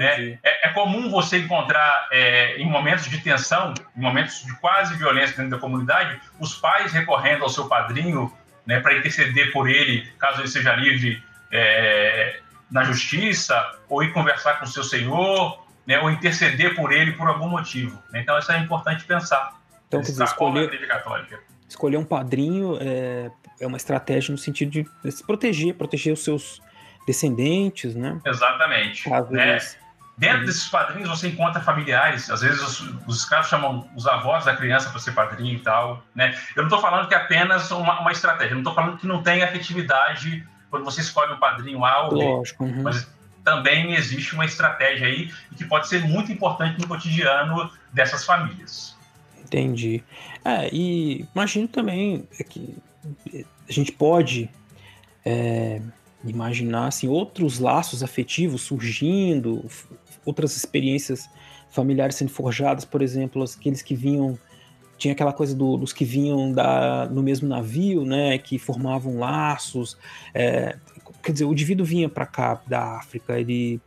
[0.00, 4.96] é, é, é, comum você encontrar, é, em momentos de tensão, em momentos de quase
[4.96, 8.32] violência dentro da comunidade, os pais recorrendo ao seu padrinho
[8.66, 11.22] né, para interceder por ele, caso ele seja livre
[11.54, 12.40] é,
[12.70, 13.54] na justiça,
[13.88, 18.02] ou ir conversar com o seu senhor, né, ou interceder por ele por algum motivo.
[18.10, 18.20] Né?
[18.20, 19.60] Então, isso é importante pensar.
[19.86, 20.80] Então, quer dizer, escolher,
[21.68, 26.60] escolher um padrinho é, é uma estratégia no sentido de se proteger, proteger os seus
[27.06, 28.18] descendentes, né?
[28.24, 29.08] Exatamente.
[29.30, 29.58] Né?
[30.16, 30.46] Dentro uhum.
[30.46, 34.88] desses padrinhos você encontra familiares, às vezes os, os escravos chamam os avós da criança
[34.88, 36.36] para ser padrinho e tal, né?
[36.56, 39.06] Eu não estou falando que é apenas uma, uma estratégia, eu não estou falando que
[39.06, 42.82] não tem afetividade quando você escolhe um padrinho A ou Lógico, uhum.
[42.82, 43.08] mas
[43.44, 48.96] também existe uma estratégia aí que pode ser muito importante no cotidiano dessas famílias.
[49.44, 50.02] Entendi.
[50.44, 52.76] É, e imagino também que
[53.68, 54.50] a gente pode
[55.24, 55.80] é,
[56.24, 59.64] imaginar assim, outros laços afetivos surgindo,
[60.24, 61.30] outras experiências
[61.70, 64.36] familiares sendo forjadas, por exemplo, aqueles que vinham
[64.96, 69.96] tinha aquela coisa do, dos que vinham da, no mesmo navio, né, que formavam laços.
[70.32, 70.76] É,
[71.22, 73.80] quer dizer, o indivíduo vinha para cá da África, ele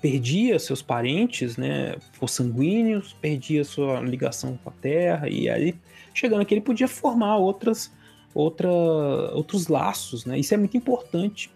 [0.00, 5.74] perdia seus parentes, né, sanguíneos, perdia sua ligação com a terra e aí
[6.14, 7.92] chegando aqui ele podia formar outras,
[8.34, 10.38] outra, outros laços, né?
[10.38, 11.50] Isso é muito importante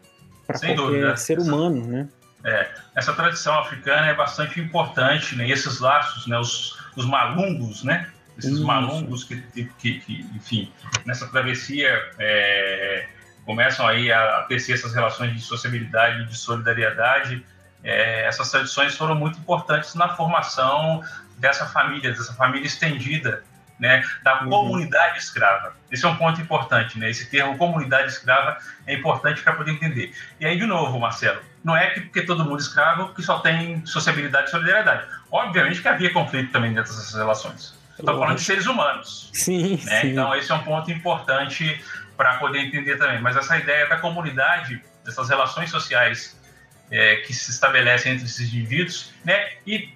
[0.47, 1.17] para qualquer dúvida.
[1.17, 2.09] ser humano, né?
[2.45, 5.49] É, essa tradição africana é bastante importante, né?
[5.49, 6.39] E esses laços, né?
[6.39, 8.11] Os, os malungos, né?
[8.43, 8.67] Esses Isso.
[8.67, 10.73] malungos que, que, que, enfim,
[11.05, 13.07] nessa travessia é,
[13.47, 17.45] começam aí a tecer essas relações de sociabilidade, de solidariedade.
[17.85, 21.03] É, essas tradições foram muito importantes na formação
[21.39, 23.45] dessa família, dessa família estendida
[23.79, 24.51] né, da uhum.
[24.51, 25.75] comunidade escrava.
[25.91, 27.11] Esse é um ponto importante, né?
[27.11, 30.15] Esse termo comunidade escrava é importante para poder entender.
[30.39, 33.85] E aí, de novo, Marcelo, não é que porque todo mundo escravo que só tem
[33.85, 35.07] sociabilidade e solidariedade.
[35.31, 37.82] Obviamente que havia conflito também dentro dessas relações.
[37.99, 39.31] Estou falando de seres humanos.
[39.33, 40.01] Sim, né?
[40.01, 40.09] sim.
[40.09, 41.83] Então, esse é um ponto importante
[42.17, 43.21] para poder entender também.
[43.21, 46.39] Mas essa ideia da comunidade, dessas relações sociais
[46.91, 49.53] é, que se estabelecem entre esses indivíduos, né?
[49.67, 49.95] E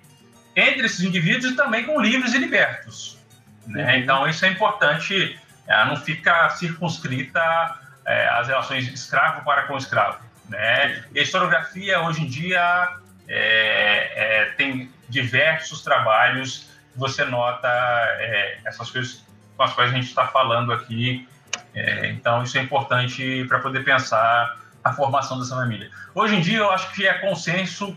[0.55, 3.19] entre esses indivíduos e também com livres e libertos.
[3.67, 3.85] Né?
[3.85, 4.01] Uhum.
[4.01, 10.25] Então, isso é importante, ela não fica circunscrita é, as relações escravo para com escravo.
[10.49, 11.05] Né?
[11.13, 12.97] E a historiografia, hoje em dia,
[13.29, 19.25] é, é, tem diversos trabalhos você nota é, essas coisas
[19.57, 21.29] com as quais a gente está falando aqui.
[21.75, 25.91] É, então, isso é importante para poder pensar a formação dessa família.
[26.15, 27.97] Hoje em dia, eu acho que é consenso.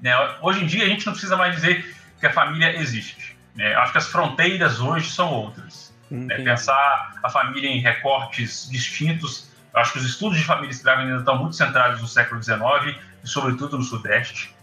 [0.00, 0.12] Né?
[0.40, 3.36] Hoje em dia, a gente não precisa mais dizer que a família existe.
[3.54, 3.74] Né?
[3.74, 5.92] Acho que as fronteiras hoje são outras.
[6.10, 6.36] Né?
[6.36, 9.50] Pensar a família em recortes distintos.
[9.74, 13.26] Acho que os estudos de família escrava ainda estão muito centrados no século XIX e,
[13.26, 14.54] sobretudo, no Sudeste.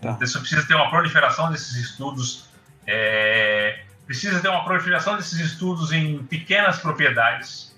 [0.00, 0.10] Tá.
[0.10, 2.43] Então, você precisa ter uma proliferação desses estudos.
[2.86, 7.74] É, precisa ter uma proliferação desses estudos em pequenas propriedades,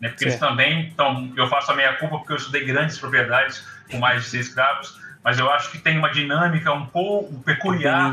[0.00, 0.08] né?
[0.08, 1.32] porque eles também estão.
[1.36, 5.00] Eu faço a minha culpa porque eu estudei grandes propriedades com mais de seis escravos,
[5.22, 8.12] mas eu acho que tem uma dinâmica um pouco peculiar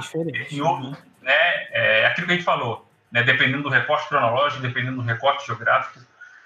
[0.49, 0.91] em outro,
[1.21, 1.67] né?
[1.71, 3.23] É aquilo que a gente falou, né?
[3.23, 5.99] Dependendo do recorte cronológico, dependendo do recorte geográfico.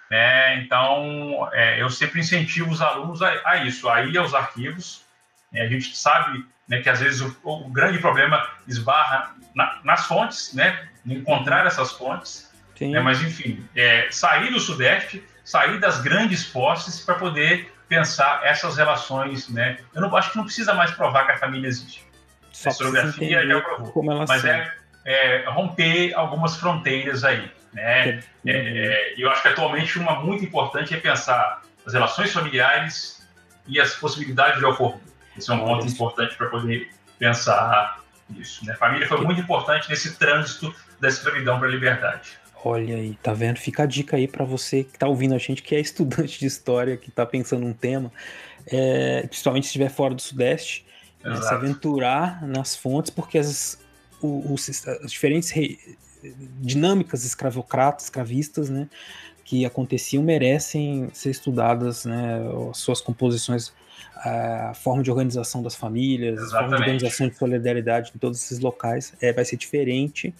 [0.09, 0.59] Né?
[0.59, 5.03] Então, é, eu sempre incentivo os alunos a, a isso, a ir aos arquivos.
[5.51, 5.61] Né?
[5.61, 10.53] A gente sabe né, que às vezes o, o grande problema esbarra na, nas fontes,
[10.53, 10.87] né?
[11.05, 12.53] Encontrar essas fontes.
[12.79, 12.99] Né?
[12.99, 19.47] Mas, enfim, é, sair do Sudeste, sair das grandes posses para poder pensar essas relações,
[19.47, 19.77] né?
[19.93, 22.05] Eu não acho que não precisa mais provar que a família existe.
[22.51, 24.03] Só a historiografia já provou.
[24.27, 24.71] Mas é,
[25.05, 27.49] é, romper algumas fronteiras aí.
[27.73, 28.09] Né?
[28.09, 33.25] É, é, eu acho que atualmente uma muito importante é pensar as relações familiares
[33.67, 34.99] e as possibilidades de ocorrer.
[35.37, 36.89] Esse é um ponto importante para poder
[37.19, 38.65] pensar isso.
[38.65, 38.73] Né?
[38.75, 42.37] Família foi muito importante nesse trânsito da escravidão para a liberdade.
[42.63, 43.59] Olha aí, tá vendo?
[43.59, 46.47] Fica a dica aí para você que tá ouvindo a gente, que é estudante de
[46.47, 48.11] história, que tá pensando um tema,
[48.65, 50.83] é, principalmente se estiver fora do Sudeste,
[51.23, 53.79] né, se aventurar nas fontes, porque as,
[54.19, 55.79] os, as diferentes re,
[56.59, 58.89] dinâmicas escravocratas, escravistas, né,
[59.43, 62.39] que aconteciam merecem ser estudadas, né,
[62.71, 63.71] as suas composições,
[64.17, 66.55] a forma de organização das famílias, Exatamente.
[66.55, 70.33] a forma de organização de solidariedade em todos esses locais é, vai ser diferente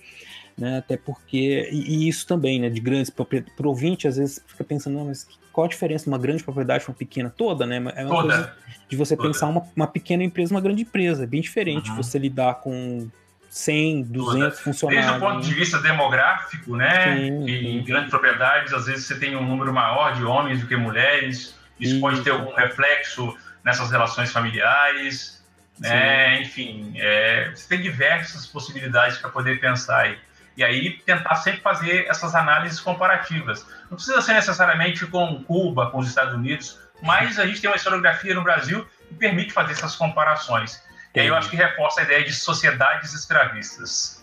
[0.57, 0.77] né?
[0.77, 2.69] Até porque, e, e isso também, né?
[2.69, 3.55] De grandes propriedades.
[3.55, 6.91] Pro ouvinte, às vezes, fica pensando, mas qual a diferença de uma grande propriedade para
[6.91, 7.29] uma pequena?
[7.29, 7.77] Toda, né?
[7.95, 8.33] É uma Toda.
[8.33, 8.53] coisa
[8.87, 9.29] de você Toda.
[9.29, 11.23] pensar uma, uma pequena empresa, uma grande empresa.
[11.23, 11.97] É bem diferente uhum.
[11.97, 13.09] você lidar com
[13.49, 14.51] 100, 200 Toda.
[14.51, 15.05] funcionários.
[15.05, 17.15] Desde o ponto de vista demográfico, né?
[17.17, 20.75] Sim, em grandes propriedades, às vezes você tem um número maior de homens do que
[20.77, 21.53] mulheres.
[21.79, 25.43] Isso, pode ter algum reflexo nessas relações familiares.
[25.79, 26.41] Né?
[26.41, 30.17] Enfim, é, você tem diversas possibilidades para poder pensar aí.
[30.57, 33.65] E aí tentar sempre fazer essas análises comparativas.
[33.89, 37.75] Não precisa ser necessariamente com Cuba, com os Estados Unidos, mas a gente tem uma
[37.75, 40.81] historiografia no Brasil que permite fazer essas comparações.
[41.13, 44.21] E aí eu acho que reforça a ideia de sociedades escravistas.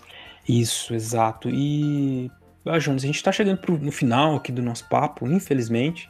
[0.49, 1.49] Isso, exato.
[1.51, 2.31] E,
[2.67, 6.09] ah, Jonas, a gente está chegando pro, no final aqui do nosso papo, infelizmente.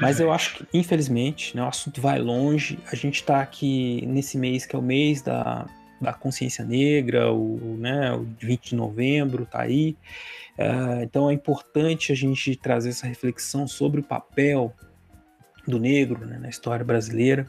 [0.00, 2.78] Mas eu acho que, infelizmente, né, o assunto vai longe.
[2.90, 5.66] A gente está aqui nesse mês que é o mês da
[6.00, 9.96] da consciência negra, o, né, o 20 de novembro está aí.
[10.58, 14.74] Uh, então é importante a gente trazer essa reflexão sobre o papel
[15.66, 17.46] do negro né, na história brasileira.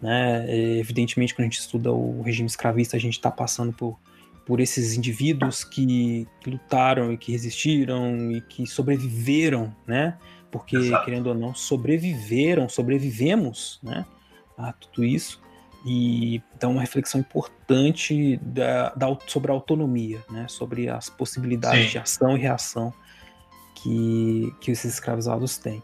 [0.00, 0.46] Né?
[0.78, 3.98] Evidentemente, quando a gente estuda o regime escravista, a gente está passando por,
[4.46, 10.16] por esses indivíduos que, que, lutaram e que resistiram e que sobreviveram, né?
[10.50, 11.04] Porque, Exato.
[11.04, 14.04] querendo ou não, sobreviveram, sobrevivemos né,
[14.56, 15.40] a tudo isso.
[15.84, 20.46] E então uma reflexão importante da, da, sobre a autonomia, né?
[20.48, 21.90] sobre as possibilidades Sim.
[21.92, 22.92] de ação e reação
[23.76, 25.82] que, que esses escravizados têm.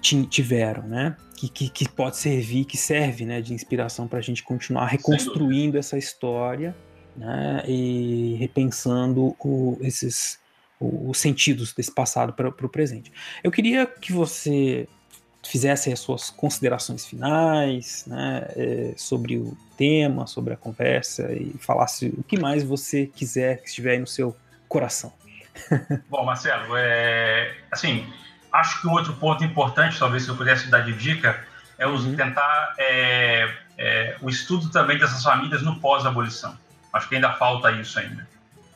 [0.00, 1.16] Tiveram, né?
[1.36, 5.76] Que, que, que pode servir, que serve né, de inspiração para a gente continuar reconstruindo
[5.76, 6.74] essa história
[7.16, 10.38] né, e repensando o, esses,
[10.80, 13.12] os sentidos desse passado para o presente.
[13.42, 14.88] Eu queria que você
[15.46, 22.12] fizesse as suas considerações finais né, é, sobre o tema, sobre a conversa e falasse
[22.18, 24.36] o que mais você quiser que estiver aí no seu
[24.68, 25.12] coração.
[26.08, 28.06] Bom, Marcelo, é, assim,
[28.52, 31.44] acho que um outro ponto importante, talvez se eu pudesse dar de dica,
[31.78, 32.16] é uhum.
[32.16, 36.58] tentar é, é, o estudo também dessas famílias no pós-abolição.
[36.92, 38.26] Acho que ainda falta isso ainda.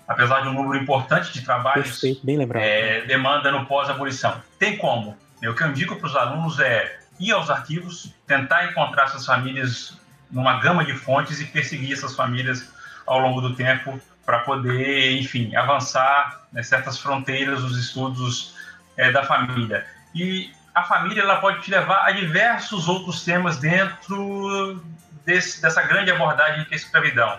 [0.06, 2.62] Apesar de um número importante de trabalhos, Perfeito, bem lembrado.
[2.62, 4.42] É, demanda no pós-abolição.
[4.58, 5.16] Tem como?
[5.42, 9.96] O que eu indico para os alunos é ir aos arquivos, tentar encontrar essas famílias
[10.30, 12.72] numa gama de fontes e perseguir essas famílias
[13.06, 18.54] ao longo do tempo para poder, enfim, avançar né, certas fronteiras dos estudos
[18.96, 19.84] é, da família.
[20.14, 24.82] E a família ela pode te levar a diversos outros temas dentro
[25.24, 27.38] desse, dessa grande abordagem que é a escravidão.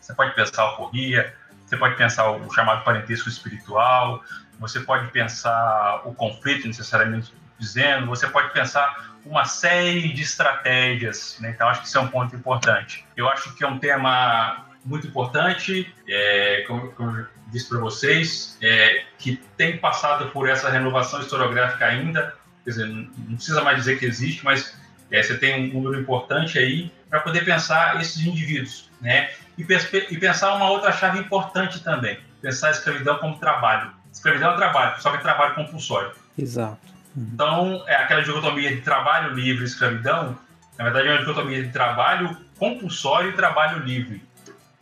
[0.00, 1.34] Você pode pensar a alforria,
[1.64, 4.22] você pode pensar o chamado parentesco espiritual,
[4.58, 11.38] você pode pensar o conflito necessariamente dizendo, você pode pensar uma série de estratégias.
[11.40, 11.50] Né?
[11.50, 13.04] Então, acho que isso é um ponto importante.
[13.16, 18.58] Eu acho que é um tema muito importante, é, como, como eu disse para vocês,
[18.60, 22.34] é, que tem passado por essa renovação historiográfica ainda.
[22.64, 24.76] Quer dizer, não precisa mais dizer que existe, mas
[25.10, 29.30] é, você tem um número importante aí para poder pensar esses indivíduos, né?
[29.56, 33.92] E, e, pensar uma outra chave importante também, pensar a escravidão como trabalho.
[34.12, 36.12] Escravidão é trabalho, só que é trabalho compulsório.
[36.36, 36.78] Exato.
[37.16, 37.30] Uhum.
[37.32, 40.36] Então, é aquela dicotomia de trabalho livre e escravidão,
[40.76, 44.22] na verdade é uma dicotomia de trabalho compulsório e trabalho livre.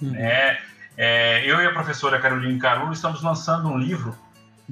[0.01, 0.11] Uhum.
[0.11, 0.59] Né?
[0.97, 4.17] É, eu e a professora Carolina Carulo estamos lançando um livro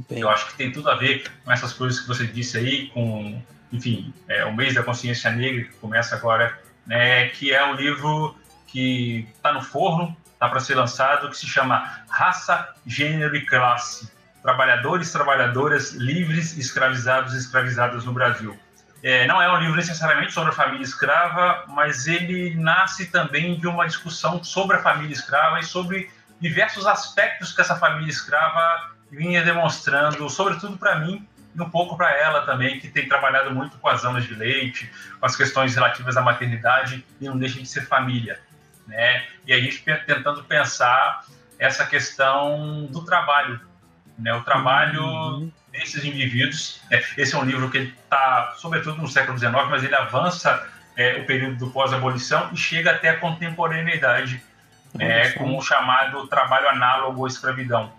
[0.08, 0.20] Bem.
[0.20, 3.42] eu acho que tem tudo a ver com essas coisas que você disse aí, com,
[3.72, 8.34] enfim, é, o mês da consciência negra que começa agora, né, que é um livro
[8.70, 14.10] que está no forno, está para ser lançado, que se chama Raça, Gênero e Classe:
[14.42, 18.58] Trabalhadores, Trabalhadoras Livres, Escravizados e Escravizadas no Brasil.
[19.02, 23.66] É, não é um livro necessariamente sobre a família escrava, mas ele nasce também de
[23.66, 29.42] uma discussão sobre a família escrava e sobre diversos aspectos que essa família escrava vinha
[29.42, 33.88] demonstrando, sobretudo para mim e um pouco para ela também, que tem trabalhado muito com
[33.88, 37.86] as amas de leite, com as questões relativas à maternidade e não deixa de ser
[37.86, 38.38] família.
[38.90, 39.24] Né?
[39.46, 41.24] E a gente tentando pensar
[41.58, 43.60] essa questão do trabalho,
[44.18, 44.34] né?
[44.34, 45.52] o trabalho uhum.
[45.70, 46.80] desses indivíduos.
[46.90, 47.00] Né?
[47.16, 51.24] Esse é um livro que está, sobretudo no século XIX, mas ele avança é, o
[51.24, 54.42] período do pós-abolição e chega até a contemporaneidade,
[54.92, 55.30] né?
[55.32, 57.92] com o chamado trabalho análogo à escravidão,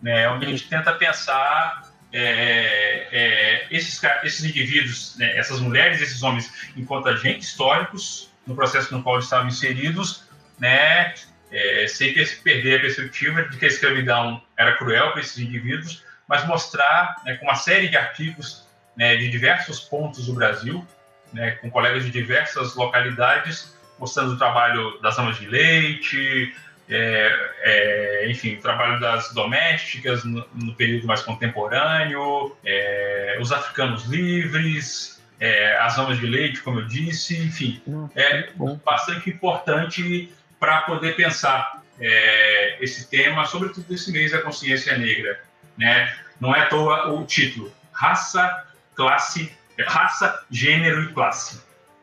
[0.00, 0.28] né?
[0.28, 6.52] onde a gente tenta pensar é, é, esses, esses indivíduos, né, essas mulheres, esses homens,
[6.76, 10.24] enquanto agentes históricos no processo no qual eles estavam inseridos,
[10.58, 11.14] né,
[11.50, 16.46] é, sem perder a perspectiva de que a escravidão era cruel para esses indivíduos, mas
[16.46, 20.86] mostrar né, com uma série de artigos né, de diversos pontos do Brasil,
[21.32, 26.54] né, com colegas de diversas localidades, mostrando o trabalho das amas de leite,
[26.88, 34.06] é, é, enfim, o trabalho das domésticas no, no período mais contemporâneo, é, os africanos
[34.06, 37.82] livres, é, as amas de leite, como eu disse, enfim,
[38.14, 38.50] é
[38.84, 45.40] bastante importante para poder pensar é, esse tema, sobretudo esse mês da consciência negra.
[45.78, 46.14] Né?
[46.38, 49.50] Não é à toa o título, raça, classe,
[49.86, 51.62] raça, gênero e classe.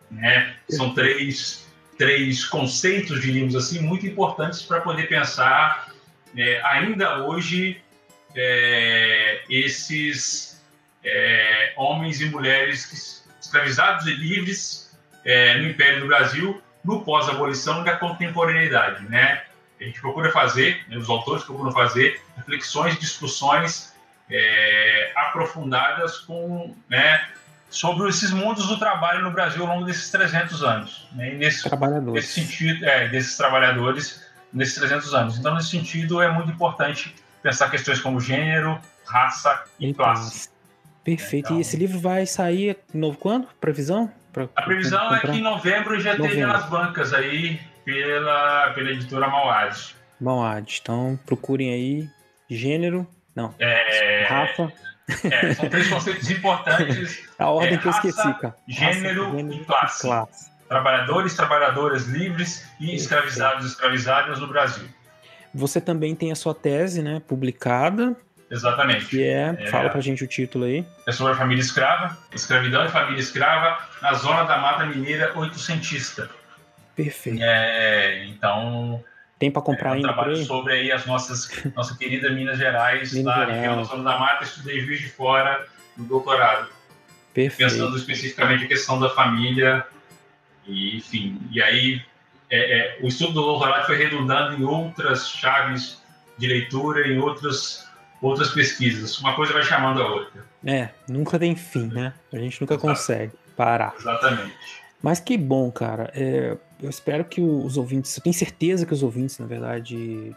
[0.09, 0.55] Né?
[0.69, 1.67] São três
[1.97, 5.91] três conceitos, diríamos assim, muito importantes para poder pensar
[6.37, 7.81] é, ainda hoje
[8.35, 10.63] é, esses
[11.03, 14.95] é, homens e mulheres escravizados e livres
[15.25, 19.43] é, no Império do Brasil no pós-abolição da contemporaneidade, né?
[19.79, 23.93] A gente procura fazer, né, os autores procuram fazer reflexões, discussões
[24.29, 27.27] é, aprofundadas com, né,
[27.69, 31.07] sobre esses mundos do trabalho no Brasil ao longo desses 300 anos.
[31.11, 31.31] Né?
[31.33, 32.13] nesse, trabalhadores.
[32.13, 35.37] nesse sentido, é, desses trabalhadores nesses 300 anos.
[35.37, 40.49] Então, nesse sentido, é muito importante pensar questões como gênero, raça e então, classe.
[41.07, 41.45] Perfeito.
[41.45, 43.47] Então, e esse livro vai sair novo quando?
[43.61, 44.11] Previsão?
[44.33, 46.25] Pra, a previsão é que em novembro já novembro.
[46.25, 49.95] esteja nas bancas aí pela, pela editora Mauad.
[50.19, 50.79] Mauad.
[50.81, 52.09] Então, procurem aí
[52.49, 54.73] gênero, não, é, raça,
[55.31, 57.25] é, são três conceitos importantes.
[57.39, 58.57] A ordem é, que eu esqueci, cara.
[58.67, 60.01] Gênero, raça, gênero e classe.
[60.01, 60.51] classe.
[60.67, 64.89] Trabalhadores, trabalhadoras livres e escravizados e escravizadas no Brasil.
[65.53, 68.13] Você também tem a sua tese, né, publicada.
[68.49, 69.07] Exatamente.
[69.07, 70.85] Que é, é fala pra gente o título aí.
[71.05, 76.29] É sobre a família escrava, escravidão e família escrava na zona da Mata Mineira oitocentista.
[76.95, 77.39] Perfeito.
[77.43, 79.03] É, então,
[79.37, 80.07] tem para comprar é, ainda?
[80.13, 83.91] trabalho sobre aí as nossas, nossa querida Minas Gerais, Minas lá Gerais.
[83.91, 86.69] em da Mata, estudei Juiz de Fora no doutorado.
[87.33, 87.69] Perfeito.
[87.69, 89.85] Pensando especificamente a questão da família,
[90.65, 92.01] e, enfim, e aí
[92.49, 96.01] é, é, o estudo do doutorado foi redundando em outras chaves
[96.37, 97.86] de leitura, em outras,
[98.21, 99.19] outras pesquisas.
[99.19, 100.45] Uma coisa vai chamando a outra.
[100.65, 102.13] É, nunca tem fim, né?
[102.33, 103.95] A gente nunca consegue parar.
[103.99, 104.55] Exatamente.
[105.01, 106.11] Mas que bom, cara.
[106.15, 110.35] É, eu espero que os ouvintes, eu tenho certeza que os ouvintes, na verdade,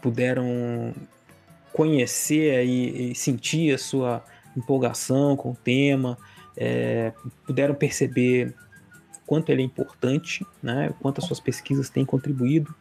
[0.00, 0.94] puderam
[1.72, 4.24] conhecer e, e sentir a sua
[4.56, 6.18] empolgação com o tema,
[6.56, 7.12] é,
[7.46, 8.54] puderam perceber
[9.16, 12.74] o quanto ele é importante, né, o quanto as suas pesquisas têm contribuído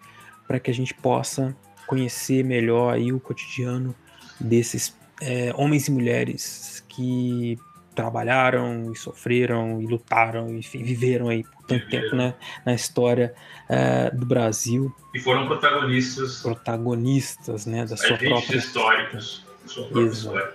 [0.47, 1.55] para que a gente possa
[1.88, 3.95] conhecer melhor aí o cotidiano
[4.39, 7.57] desses é, homens e mulheres que
[7.95, 13.33] trabalharam e sofreram e lutaram, enfim, viveram aí por tanto tempo né, na história
[13.67, 14.95] uh, do Brasil.
[15.15, 16.43] E foram protagonistas.
[16.43, 19.43] Protagonistas, né, da sua própria históricos.
[19.65, 20.53] Sua própria história.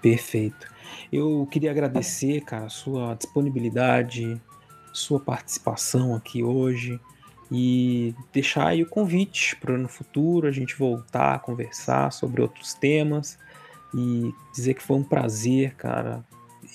[0.00, 0.68] Perfeito.
[1.12, 4.40] Eu queria agradecer, cara, a sua disponibilidade,
[4.92, 7.00] sua participação aqui hoje
[7.50, 12.74] e deixar aí o convite para no futuro a gente voltar a conversar sobre outros
[12.74, 13.38] temas
[13.94, 16.24] e dizer que foi um prazer, cara,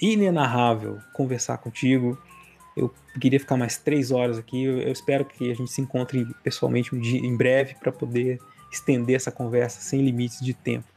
[0.01, 2.17] inenarrável conversar contigo.
[2.78, 4.63] Eu queria ficar mais três horas aqui.
[4.63, 8.39] Eu, eu espero que a gente se encontre pessoalmente um dia, em breve para poder
[8.72, 10.88] estender essa conversa sem limites de tempo.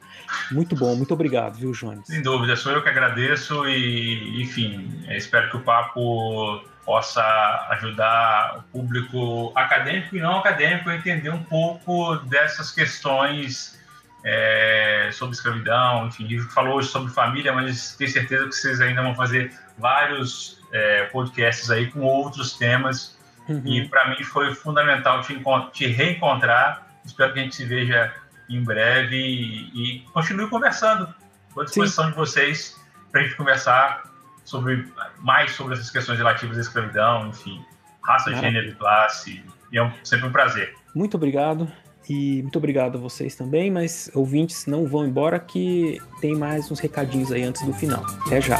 [0.50, 2.06] Muito bom, muito obrigado, viu, Jones?
[2.06, 7.22] Sem dúvida, sou eu que agradeço e, enfim, espero que o papo possa
[7.70, 13.80] ajudar o público acadêmico e não acadêmico a entender um pouco dessas questões
[14.24, 18.80] é, sobre escravidão, enfim, livro que falou hoje sobre família, mas tenho certeza que vocês
[18.80, 23.18] ainda vão fazer vários é, podcasts aí com outros temas.
[23.48, 23.62] Uhum.
[23.66, 25.40] E para mim foi fundamental te,
[25.72, 26.86] te, reencontrar.
[27.04, 28.14] Espero que a gente se veja
[28.48, 31.12] em breve e, e continue conversando.
[31.48, 32.10] Estou à disposição Sim.
[32.10, 32.80] de vocês
[33.10, 34.11] para a gente conversar
[34.44, 34.86] sobre
[35.20, 37.64] mais sobre essas questões relativas à escravidão, enfim,
[38.02, 39.44] raça, gênero e classe.
[39.70, 40.74] E é um, sempre um prazer.
[40.94, 41.70] Muito obrigado.
[42.08, 46.80] E muito obrigado a vocês também, mas ouvintes não vão embora que tem mais uns
[46.80, 48.04] recadinhos aí antes do final.
[48.26, 48.58] Até já.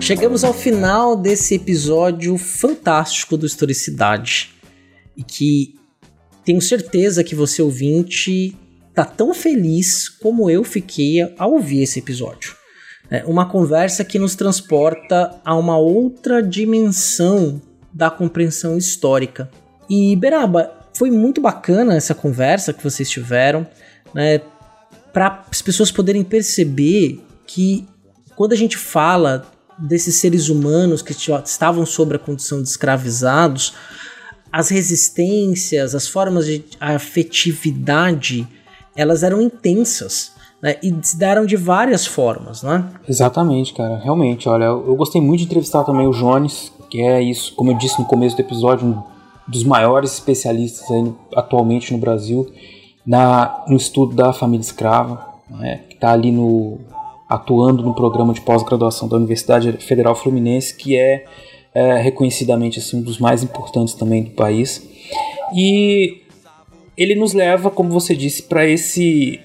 [0.00, 4.52] Chegamos ao final desse episódio fantástico do Historicidade
[5.16, 5.79] e que
[6.50, 8.56] tenho certeza que você ouvinte
[8.92, 12.56] tá tão feliz como eu fiquei ao ouvir esse episódio.
[13.08, 19.48] É uma conversa que nos transporta a uma outra dimensão da compreensão histórica.
[19.88, 23.64] E Beraba, foi muito bacana essa conversa que vocês tiveram,
[24.12, 24.40] né,
[25.12, 27.86] para as pessoas poderem perceber que
[28.34, 29.46] quando a gente fala
[29.78, 33.72] desses seres humanos que estavam sob a condição de escravizados,
[34.52, 38.46] as resistências, as formas de afetividade,
[38.96, 40.32] elas eram intensas.
[40.62, 42.86] Né, e se deram de várias formas, né?
[43.08, 43.96] Exatamente, cara.
[43.96, 47.78] Realmente, olha, eu gostei muito de entrevistar também o Jones, que é isso, como eu
[47.78, 49.02] disse no começo do episódio, um
[49.48, 52.46] dos maiores especialistas aí, atualmente no Brasil
[53.06, 56.78] na, no estudo da família escrava, né, que está ali no,
[57.28, 61.24] atuando no programa de pós-graduação da Universidade Federal Fluminense, que é
[61.74, 64.88] é, reconhecidamente assim, um dos mais importantes também do país.
[65.54, 66.22] E
[66.96, 69.40] ele nos leva, como você disse, para esse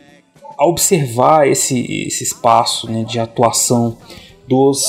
[0.57, 3.97] a observar esse, esse espaço né, de atuação
[4.47, 4.85] dos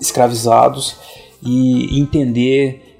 [0.00, 0.96] escravizados
[1.42, 2.98] e entender,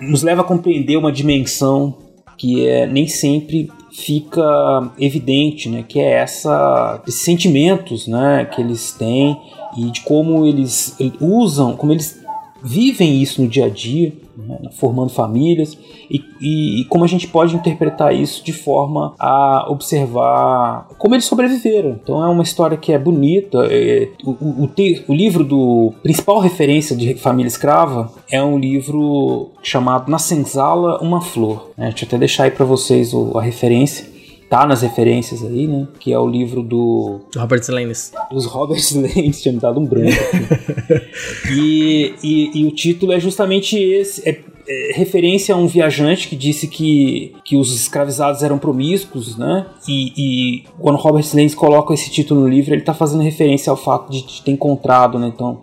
[0.00, 1.96] nos leva a compreender uma dimensão
[2.36, 8.92] que é, nem sempre fica evidente, né, que é essa esses sentimentos, né, que eles
[8.92, 9.38] têm
[9.76, 12.19] e de como eles usam, como eles
[12.62, 15.76] vivem isso no dia a dia, né, formando famílias,
[16.10, 21.24] e, e, e, como a gente pode interpretar isso de forma a observar como eles
[21.24, 21.98] sobreviveram.
[22.02, 23.58] Então é uma história que é bonita.
[23.70, 24.70] É, o, o, o,
[25.08, 31.20] o livro do principal referência de família escrava é um livro chamado Na Senzala Uma
[31.20, 31.70] Flor.
[31.76, 31.88] Né?
[31.90, 34.09] Deixa eu até deixar aí para vocês a referência
[34.50, 35.86] tá nas referências aí, né?
[36.00, 37.20] Que é o livro do.
[37.36, 38.12] Robert Lannis.
[38.32, 40.10] Dos Robert Lannis, tinha me dado um branco
[41.54, 44.28] e, e, e, o título é justamente esse.
[44.28, 49.66] É, é, referência a um viajante que disse que, que os escravizados eram promíscuos, né?
[49.88, 53.76] E, e quando Robert Lannis coloca esse título no livro, ele tá fazendo referência ao
[53.76, 55.30] fato de, de ter encontrado, né?
[55.32, 55.62] Então,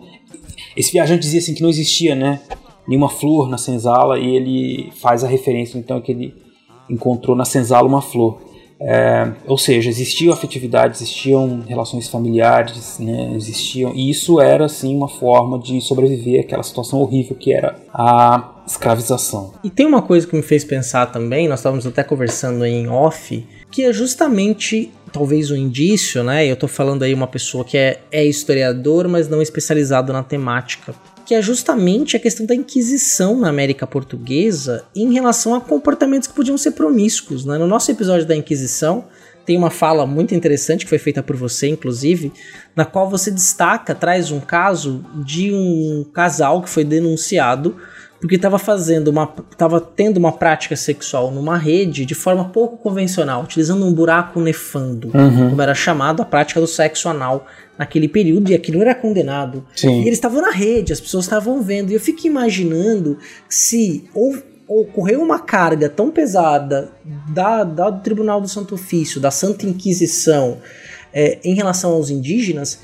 [0.74, 2.40] esse viajante dizia assim que não existia, né?
[2.86, 6.34] Nenhuma flor na senzala e ele faz a referência, então, que ele
[6.88, 8.47] encontrou na senzala uma flor.
[8.80, 15.08] É, ou seja, existiam afetividade, existiam relações familiares, né, existiam, e isso era assim uma
[15.08, 19.52] forma de sobreviver àquela situação horrível que era a escravização.
[19.64, 23.44] E tem uma coisa que me fez pensar também, nós estávamos até conversando em off,
[23.70, 26.46] que é justamente talvez um indício, né?
[26.46, 30.94] Eu estou falando aí uma pessoa que é, é historiador, mas não especializado na temática
[31.28, 36.32] que é justamente a questão da Inquisição na América Portuguesa em relação a comportamentos que
[36.32, 37.44] podiam ser promíscuos.
[37.44, 37.58] Né?
[37.58, 39.04] No nosso episódio da Inquisição,
[39.44, 42.32] tem uma fala muito interessante que foi feita por você, inclusive,
[42.74, 47.76] na qual você destaca, traz um caso de um casal que foi denunciado
[48.20, 53.42] porque estava fazendo uma estava tendo uma prática sexual numa rede de forma pouco convencional,
[53.42, 55.50] utilizando um buraco nefando, uhum.
[55.50, 57.46] como era chamado a prática do sexo anal
[57.78, 59.64] naquele período, e aquilo era condenado.
[59.74, 60.00] Sim.
[60.00, 64.10] E eles estavam na rede, as pessoas estavam vendo, e eu fico imaginando se
[64.66, 66.90] ocorreu uma carga tão pesada
[67.28, 70.58] da, da, do Tribunal do Santo Ofício, da Santa Inquisição,
[71.12, 72.80] é, em relação aos indígenas,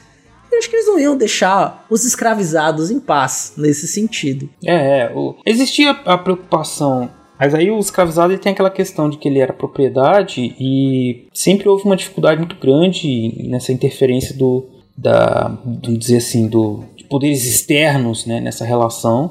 [0.55, 4.48] eu acho que eles não iam deixar os escravizados em paz nesse sentido.
[4.64, 9.28] É, é o, existia a preocupação Mas aí o escravizado tem aquela questão de que
[9.28, 14.64] ele era propriedade e sempre houve uma dificuldade muito grande nessa interferência do,
[14.96, 19.28] da, vamos dizer assim, do, de poderes externos né, nessa relação.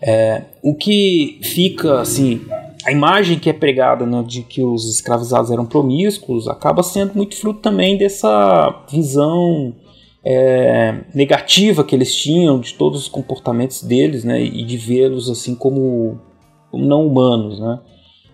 [0.00, 2.40] É, o que fica assim
[2.84, 7.36] a imagem que é pregada né, de que os escravizados eram promíscuos acaba sendo muito
[7.36, 9.74] fruto também dessa visão
[10.24, 15.54] é, negativa que eles tinham de todos os comportamentos deles né, e de vê-los assim
[15.54, 16.18] como,
[16.72, 17.60] não humanos.
[17.60, 17.80] Né?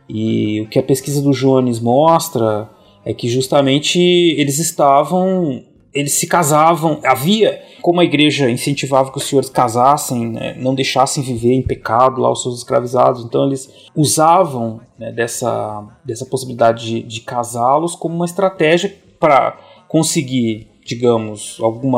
[0.08, 2.68] E o que a pesquisa do Jones mostra
[3.04, 9.24] é que justamente eles estavam eles se casavam, havia, como a igreja incentivava que os
[9.24, 14.80] senhores casassem, né, não deixassem viver em pecado lá os seus escravizados, então eles usavam
[14.98, 21.92] né, dessa, dessa possibilidade de, de casá-los como uma estratégia para conseguir, digamos, algum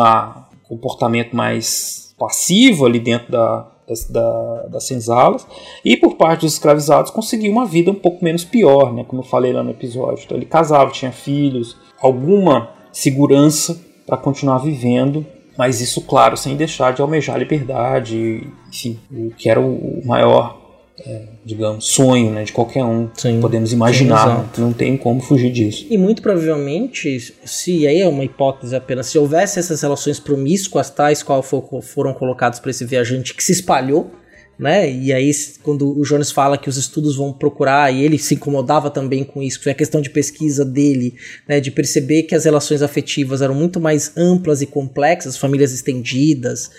[0.64, 5.46] comportamento mais passivo ali dentro da, das, da, das senzalas,
[5.82, 9.26] e por parte dos escravizados conseguir uma vida um pouco menos pior, né, como eu
[9.26, 10.22] falei lá no episódio.
[10.24, 15.24] Então ele casava, tinha filhos, alguma segurança para continuar vivendo,
[15.56, 20.61] mas isso, claro, sem deixar de almejar a liberdade, enfim, o que era o maior,
[20.98, 23.08] é, digamos, sonho né, de qualquer um.
[23.14, 25.86] Sim, Podemos imaginar, sim, não tem como fugir disso.
[25.88, 31.22] E muito provavelmente, se aí é uma hipótese apenas, se houvesse essas relações promíscuas, tais
[31.22, 34.10] qual foram colocados para esse viajante que se espalhou
[34.58, 34.88] né?
[34.88, 35.30] E aí,
[35.62, 39.42] quando o Jones fala que os estudos vão procurar, e ele se incomodava também com
[39.42, 41.16] isso, foi a questão de pesquisa dele,
[41.48, 41.58] né?
[41.58, 46.70] De perceber que as relações afetivas eram muito mais amplas e complexas, famílias estendidas,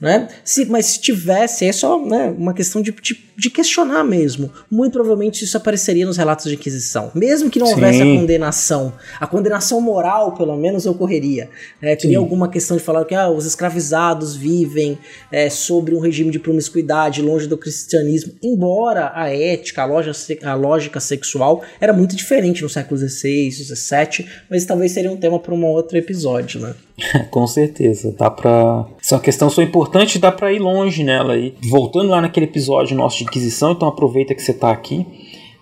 [0.00, 0.28] né?
[0.44, 4.50] Se, mas se tivesse, é só né, uma questão de, de, de, questionar mesmo.
[4.70, 7.10] Muito provavelmente isso apareceria nos relatos de Inquisição.
[7.14, 7.74] Mesmo que não Sim.
[7.74, 11.48] houvesse a condenação, a condenação moral, pelo menos, ocorreria.
[11.80, 12.22] É, teria Sim.
[12.22, 14.98] alguma questão de falar que ah, os escravizados vivem
[15.32, 20.12] é, sobre um regime de promiscuidade, longe do cristianismo, embora a ética, a, loja,
[20.44, 25.38] a lógica sexual era muito diferente no século XVI, XVII, mas talvez seria um tema
[25.38, 26.74] para um outro episódio, né?
[27.30, 28.86] Com certeza, dá pra.
[29.02, 31.54] Essa é questão só importante, dá pra ir longe nela aí.
[31.68, 35.06] Voltando lá naquele episódio nosso de Então aproveita que você tá aqui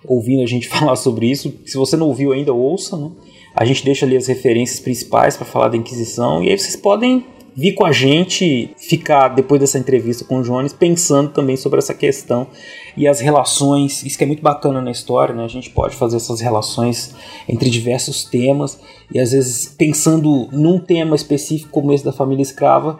[0.05, 1.53] ouvindo a gente falar sobre isso.
[1.65, 3.11] Se você não ouviu ainda, ouça, né?
[3.55, 7.25] A gente deixa ali as referências principais para falar da Inquisição e aí vocês podem
[7.55, 11.93] vir com a gente, ficar depois dessa entrevista com o Jones, pensando também sobre essa
[11.93, 12.47] questão
[12.95, 14.03] e as relações.
[14.03, 15.43] Isso que é muito bacana na história, né?
[15.43, 17.13] A gente pode fazer essas relações
[17.49, 18.79] entre diversos temas
[19.13, 22.99] e às vezes pensando num tema específico como esse da família escrava,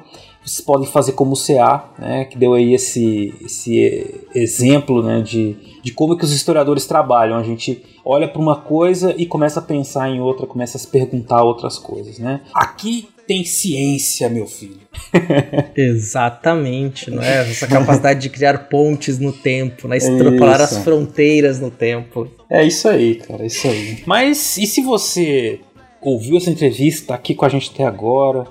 [0.49, 5.55] vocês podem fazer como o CA, né, que deu aí esse, esse exemplo né, de,
[5.83, 7.37] de como é que os historiadores trabalham.
[7.37, 10.87] A gente olha para uma coisa e começa a pensar em outra, começa a se
[10.87, 12.17] perguntar outras coisas.
[12.17, 12.41] Né?
[12.53, 14.79] Aqui tem ciência, meu filho.
[15.77, 17.41] Exatamente, não é?
[17.47, 19.97] Essa capacidade de criar pontes no tempo, né?
[19.97, 22.27] extrapolar as fronteiras no tempo.
[22.49, 24.01] É isso aí, cara, é isso aí.
[24.07, 25.59] Mas e se você
[26.01, 28.47] ouviu essa entrevista, tá aqui com a gente até agora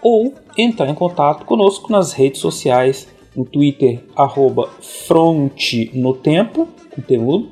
[0.03, 4.71] ou entrar em contato conosco nas redes sociais, no Twitter arroba
[6.95, 7.51] conteúdo,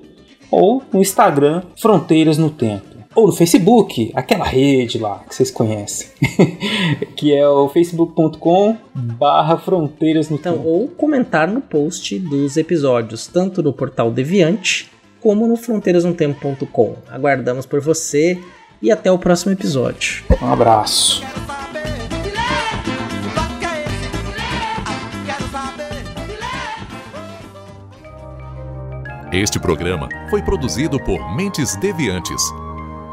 [0.51, 2.92] ou no Instagram Fronteiras no Tempo.
[3.15, 6.09] Ou no Facebook, aquela rede lá que vocês conhecem,
[7.17, 13.63] que é o facebook.com barra fronteiras no então, Ou comentar no post dos episódios, tanto
[13.63, 14.91] no portal Deviante
[15.21, 16.97] como no fronteirasnotempo.com.
[17.09, 18.41] Aguardamos por você
[18.81, 20.25] e até o próximo episódio.
[20.43, 21.23] Um abraço.
[29.33, 32.43] Este programa foi produzido por Mentes Deviantes.